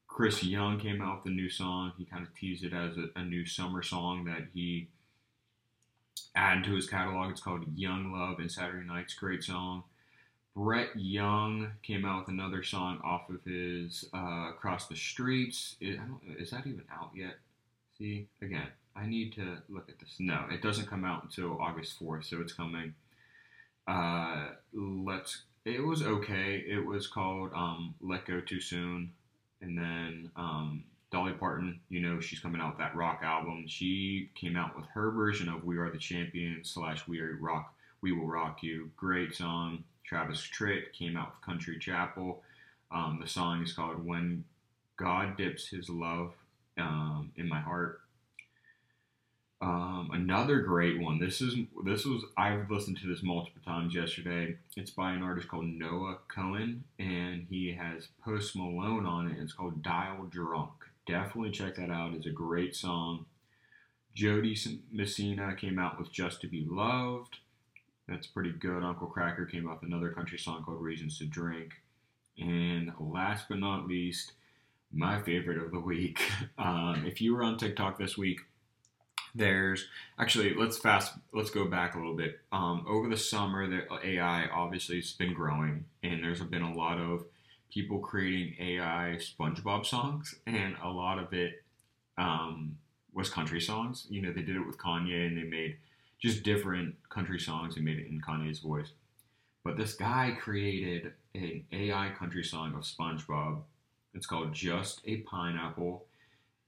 Chris 0.07 0.43
Young 0.43 0.79
came 0.79 1.01
out 1.01 1.25
with 1.25 1.33
a 1.33 1.35
new 1.35 1.49
song. 1.49 1.93
He 1.97 2.05
kind 2.05 2.27
of 2.27 2.35
teased 2.35 2.65
it 2.65 2.75
as 2.75 2.97
a, 2.99 3.19
a 3.19 3.25
new 3.25 3.47
summer 3.47 3.83
song 3.83 4.25
that 4.25 4.49
he 4.53 4.89
add 6.35 6.65
to 6.65 6.75
his 6.75 6.89
catalog. 6.89 7.31
It's 7.31 7.41
called 7.41 7.65
Young 7.77 8.13
Love 8.13 8.39
and 8.39 8.51
Saturday 8.51 8.87
Night's 8.87 9.15
great 9.15 9.43
song. 9.43 9.85
Brett 10.57 10.89
Young 10.97 11.73
came 11.83 12.05
out 12.05 12.21
with 12.21 12.35
another 12.35 12.63
song 12.63 13.01
off 13.05 13.31
of 13.31 13.43
his 13.45 14.05
uh, 14.13 14.51
Across 14.51 14.89
the 14.89 14.97
Sheets. 14.97 15.77
Is, 15.81 15.99
is 16.39 16.51
that 16.51 16.67
even 16.67 16.83
out 16.93 17.11
yet? 17.15 17.35
See, 17.97 18.29
again, 18.43 18.69
I 18.97 19.07
need 19.07 19.33
to 19.35 19.59
look 19.69 19.89
at 19.89 19.99
this. 19.99 20.17
No, 20.19 20.47
it 20.51 20.63
doesn't 20.63 20.89
come 20.89 21.05
out 21.05 21.23
until 21.23 21.61
August 21.61 22.01
4th, 22.01 22.25
so 22.25 22.41
it's 22.41 22.53
coming. 22.53 22.95
Uh, 23.87 24.49
let's. 24.73 25.43
It 25.65 25.85
was 25.85 26.03
okay. 26.03 26.65
It 26.67 26.85
was 26.85 27.07
called 27.07 27.53
um, 27.55 27.95
Let 28.01 28.27
Go 28.27 28.41
Too 28.41 28.61
Soon. 28.61 29.13
And 29.61 29.77
then 29.77 30.31
um, 30.37 30.85
Dolly 31.11 31.33
Parton, 31.33 31.81
you 31.89 32.01
know, 32.01 32.21
she's 32.21 32.39
coming 32.39 32.61
out 32.61 32.71
with 32.71 32.79
that 32.79 32.95
rock 32.95 33.21
album. 33.25 33.65
She 33.67 34.31
came 34.37 34.57
out 34.57 34.77
with 34.77 34.87
her 34.95 35.11
version 35.11 35.49
of 35.49 35.65
"We 35.65 35.77
Are 35.79 35.91
the 35.91 35.99
Champions" 35.99 36.71
slash 36.71 37.07
"We 37.09 37.21
Are 37.21 37.37
Rock." 37.41 37.75
We 38.01 38.13
will 38.13 38.27
rock 38.27 38.63
you. 38.63 38.91
Great 38.97 39.35
song. 39.35 39.85
Travis 40.05 40.41
Tritt 40.41 40.93
came 40.93 41.17
out 41.17 41.33
with 41.35 41.45
Country 41.45 41.79
Chapel. 41.79 42.43
Um, 42.93 43.19
the 43.21 43.29
song 43.29 43.63
is 43.63 43.73
called 43.73 44.05
"When 44.05 44.45
God 44.97 45.37
Dips 45.37 45.67
His 45.69 45.89
Love 45.89 46.33
um, 46.79 47.33
in 47.37 47.49
My 47.49 47.61
Heart." 47.61 48.01
Um, 49.63 50.11
another 50.15 50.61
great 50.61 51.01
one. 51.01 51.19
This 51.19 51.41
is 51.41 51.57
this 51.85 52.05
was 52.07 52.23
I've 52.37 52.71
listened 52.71 52.99
to 52.99 53.09
this 53.09 53.23
multiple 53.25 53.61
times 53.65 53.95
yesterday. 53.95 54.57
It's 54.77 54.93
by 54.93 55.13
an 55.13 55.25
artist 55.25 55.49
called 55.49 55.67
Noah 55.67 56.19
Kahan, 56.35 56.83
and 57.01 57.47
he 57.51 57.73
has 57.73 58.09
Post 58.25 58.55
Malone 58.55 59.05
on 59.05 59.29
it. 59.29 59.39
It's 59.39 59.53
called 59.53 59.83
Dial 59.83 60.25
Drunk 60.31 60.71
definitely 61.07 61.51
check 61.51 61.77
that 61.77 61.91
out. 61.91 62.15
It's 62.15 62.27
a 62.27 62.31
great 62.31 62.75
song. 62.75 63.27
Jo 64.15 64.41
Dee 64.41 64.57
Messina 64.91 65.55
came 65.55 65.79
out 65.79 65.99
with 65.99 66.13
Just 66.13 66.41
to 66.41 66.49
Be 66.49 66.67
Loved. 66.69 67.39
That's 68.09 68.27
pretty 68.27 68.53
good. 68.53 68.83
Uncle 68.83 69.13
Kracker 69.15 69.51
came 69.51 69.69
out 69.69 69.81
with 69.81 69.89
another 69.89 70.11
country 70.11 70.39
song 70.39 70.65
called 70.65 70.83
Reasons 70.83 71.19
to 71.19 71.27
Drink. 71.27 71.73
And 72.39 72.93
last 72.99 73.47
but 73.49 73.59
not 73.59 73.87
least, 73.87 74.33
my 74.93 75.23
favorite 75.23 75.59
of 75.59 75.71
the 75.71 75.81
week. 75.81 76.21
Um, 76.59 77.07
if 77.07 77.23
you 77.23 77.35
were 77.35 77.43
on 77.43 77.57
TikTok 77.57 77.99
this 77.99 78.19
week, 78.19 78.41
there's 79.35 79.87
actually 80.19 80.55
let's 80.55 80.77
fast 80.77 81.15
let's 81.33 81.51
go 81.51 81.65
back 81.65 81.95
a 81.95 81.99
little 81.99 82.17
bit. 82.17 82.39
Um, 82.53 82.85
over 82.87 83.09
the 83.09 83.17
summer, 83.17 83.67
the 83.67 83.87
AI 84.05 84.47
obviously 84.49 84.97
has 84.97 85.13
been 85.13 85.33
growing, 85.33 85.87
and 86.03 86.23
there's 86.23 86.43
been 86.43 86.63
a 86.63 86.75
lot 86.75 86.99
of 86.99 87.25
people 87.73 87.99
creating 87.99 88.55
AI 88.61 89.19
SpongeBob 89.19 89.87
songs, 89.87 90.35
and 90.47 90.75
a 90.83 90.89
lot 90.89 91.19
of 91.19 91.33
it 91.33 91.63
um, 92.19 92.77
was 93.13 93.31
country 93.31 93.61
songs. 93.61 94.07
You 94.11 94.23
know, 94.23 94.33
they 94.33 94.43
did 94.43 94.57
it 94.57 94.67
with 94.67 94.79
Kanye, 94.79 95.27
and 95.27 95.37
they 95.37 95.45
made 95.45 95.77
just 96.21 96.43
different 96.43 96.97
country 97.09 97.41
songs 97.41 97.77
and 97.77 97.85
made 97.85 97.99
it 97.99 98.09
in 98.09 98.21
Kanye's 98.21 98.61
voice. 98.61 98.93
But 99.65 99.77
this 99.77 99.95
guy 99.95 100.37
created 100.41 101.13
an 101.35 101.65
AI 101.73 102.11
country 102.19 102.45
song 102.45 102.75
of 102.75 102.83
SpongeBob. 102.83 103.61
It's 104.15 104.27
called 104.27 104.53
Just 104.53 105.01
a 105.07 105.19
Pineapple. 105.19 106.07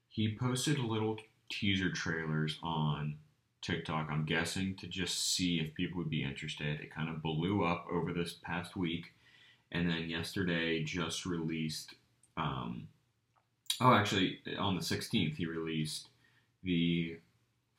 He 0.09 0.37
posted 0.37 0.79
little 0.79 1.19
teaser 1.49 1.91
trailers 1.91 2.59
on 2.63 3.17
TikTok. 3.63 4.09
I'm 4.11 4.25
guessing 4.25 4.75
to 4.77 4.87
just 4.87 5.35
see 5.35 5.59
if 5.59 5.75
people 5.75 5.99
would 5.99 6.11
be 6.11 6.23
interested. 6.25 6.81
It 6.81 6.95
kind 6.95 7.09
of 7.09 7.23
blew 7.23 7.65
up 7.65 7.87
over 7.91 8.13
this 8.13 8.37
past 8.43 8.77
week, 8.77 9.13
and 9.73 9.89
then 9.89 10.09
yesterday 10.09 10.83
just 10.85 11.27
released. 11.27 11.95
Um, 12.37 12.89
oh, 13.81 13.95
actually, 13.95 14.39
on 14.59 14.77
the 14.77 14.83
16th, 14.83 15.37
he 15.37 15.47
released 15.47 16.09
the 16.63 17.17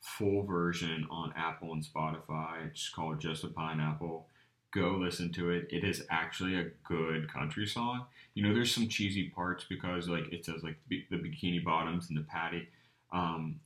full 0.02 0.42
version 0.42 1.06
on 1.10 1.32
Apple 1.36 1.72
and 1.72 1.82
Spotify. 1.82 2.66
It's 2.66 2.90
called 2.90 3.20
Just 3.20 3.44
a 3.44 3.48
Pineapple. 3.48 4.26
Go 4.72 4.98
listen 5.00 5.32
to 5.32 5.50
it. 5.50 5.68
It 5.70 5.84
is 5.84 6.04
actually 6.10 6.56
a 6.56 6.70
good 6.86 7.32
country 7.32 7.66
song. 7.66 8.06
You 8.34 8.42
know, 8.42 8.52
there's 8.52 8.74
some 8.74 8.88
cheesy 8.88 9.28
parts 9.28 9.64
because 9.68 10.08
like 10.08 10.32
it 10.32 10.44
says 10.44 10.62
like 10.64 10.76
the 10.88 11.04
bikini 11.12 11.64
bottoms 11.64 12.08
and 12.08 12.18
the 12.18 12.24
patty, 12.24 12.68
um, 13.12 13.60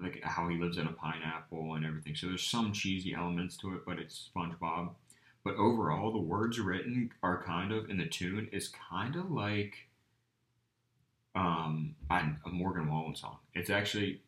like 0.00 0.22
how 0.22 0.46
he 0.48 0.58
lives 0.58 0.76
in 0.76 0.86
a 0.86 0.92
pineapple 0.92 1.74
and 1.74 1.86
everything. 1.86 2.14
So 2.14 2.26
there's 2.26 2.46
some 2.46 2.72
cheesy 2.72 3.14
elements 3.14 3.56
to 3.58 3.74
it, 3.74 3.80
but 3.86 3.98
it's 3.98 4.28
SpongeBob. 4.36 4.90
But 5.44 5.56
overall, 5.56 6.12
the 6.12 6.18
words 6.18 6.58
written 6.60 7.12
are 7.22 7.42
kind 7.42 7.72
of, 7.72 7.88
in 7.88 7.96
the 7.98 8.06
tune 8.06 8.48
is 8.52 8.68
kind 8.68 9.16
of 9.16 9.30
like 9.30 9.88
um, 11.34 11.94
a 12.10 12.50
Morgan 12.50 12.90
Wallen 12.90 13.14
song. 13.14 13.38
It's 13.54 13.70
actually 13.70 14.20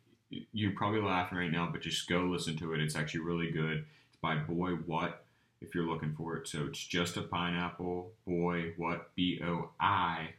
you're 0.51 0.71
probably 0.71 1.01
laughing 1.01 1.37
right 1.37 1.51
now, 1.51 1.69
but 1.71 1.81
just 1.81 2.07
go 2.09 2.21
listen 2.21 2.57
to 2.57 2.73
it. 2.73 2.79
It's 2.79 2.95
actually 2.95 3.21
really 3.21 3.51
good. 3.51 3.85
It's 4.09 4.19
by 4.21 4.37
Boi 4.37 4.71
What, 4.71 5.25
if 5.61 5.75
you're 5.75 5.85
looking 5.87 6.15
for 6.15 6.37
it. 6.37 6.47
So 6.47 6.65
it's 6.65 6.83
just 6.83 7.17
a 7.17 7.21
pineapple. 7.21 8.11
Boi 8.25 8.73
What 8.77 9.13
B 9.15 9.39
O 9.45 9.69
I 9.79 10.29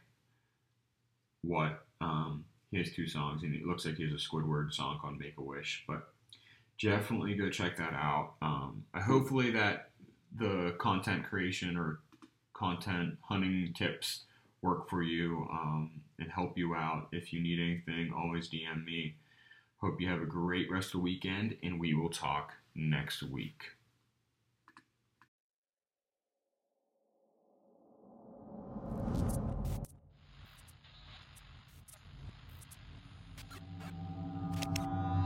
What. 1.41 1.85
Um, 2.01 2.45
he 2.71 2.77
has 2.79 2.91
two 2.91 3.07
songs, 3.07 3.43
and 3.43 3.55
it 3.55 3.65
looks 3.65 3.85
like 3.85 3.95
he 3.95 4.03
has 4.03 4.11
a 4.11 4.15
Squidward 4.15 4.73
song 4.73 4.99
called 4.99 5.17
Make 5.17 5.37
a 5.37 5.41
Wish. 5.41 5.85
But 5.87 6.09
definitely 6.81 7.35
go 7.35 7.49
check 7.49 7.77
that 7.77 7.93
out. 7.93 8.33
Um, 8.41 8.83
hopefully 8.93 9.51
that 9.51 9.91
the 10.37 10.75
content 10.77 11.25
creation 11.25 11.77
or 11.77 11.99
content 12.53 13.17
hunting 13.21 13.73
tips 13.75 14.23
work 14.61 14.89
for 14.89 15.03
you 15.03 15.47
um, 15.51 16.01
and 16.19 16.31
help 16.31 16.57
you 16.57 16.75
out. 16.75 17.07
If 17.11 17.31
you 17.31 17.41
need 17.41 17.59
anything, 17.59 18.13
always 18.13 18.49
DM 18.49 18.83
me. 18.85 19.15
Hope 19.77 20.01
you 20.01 20.09
have 20.09 20.21
a 20.21 20.25
great 20.25 20.71
rest 20.71 20.87
of 20.87 20.91
the 20.93 20.99
weekend, 20.99 21.57
and 21.61 21.79
we 21.79 21.93
will 21.93 22.09
talk 22.09 22.53
next 22.73 23.21
week. 23.23 23.74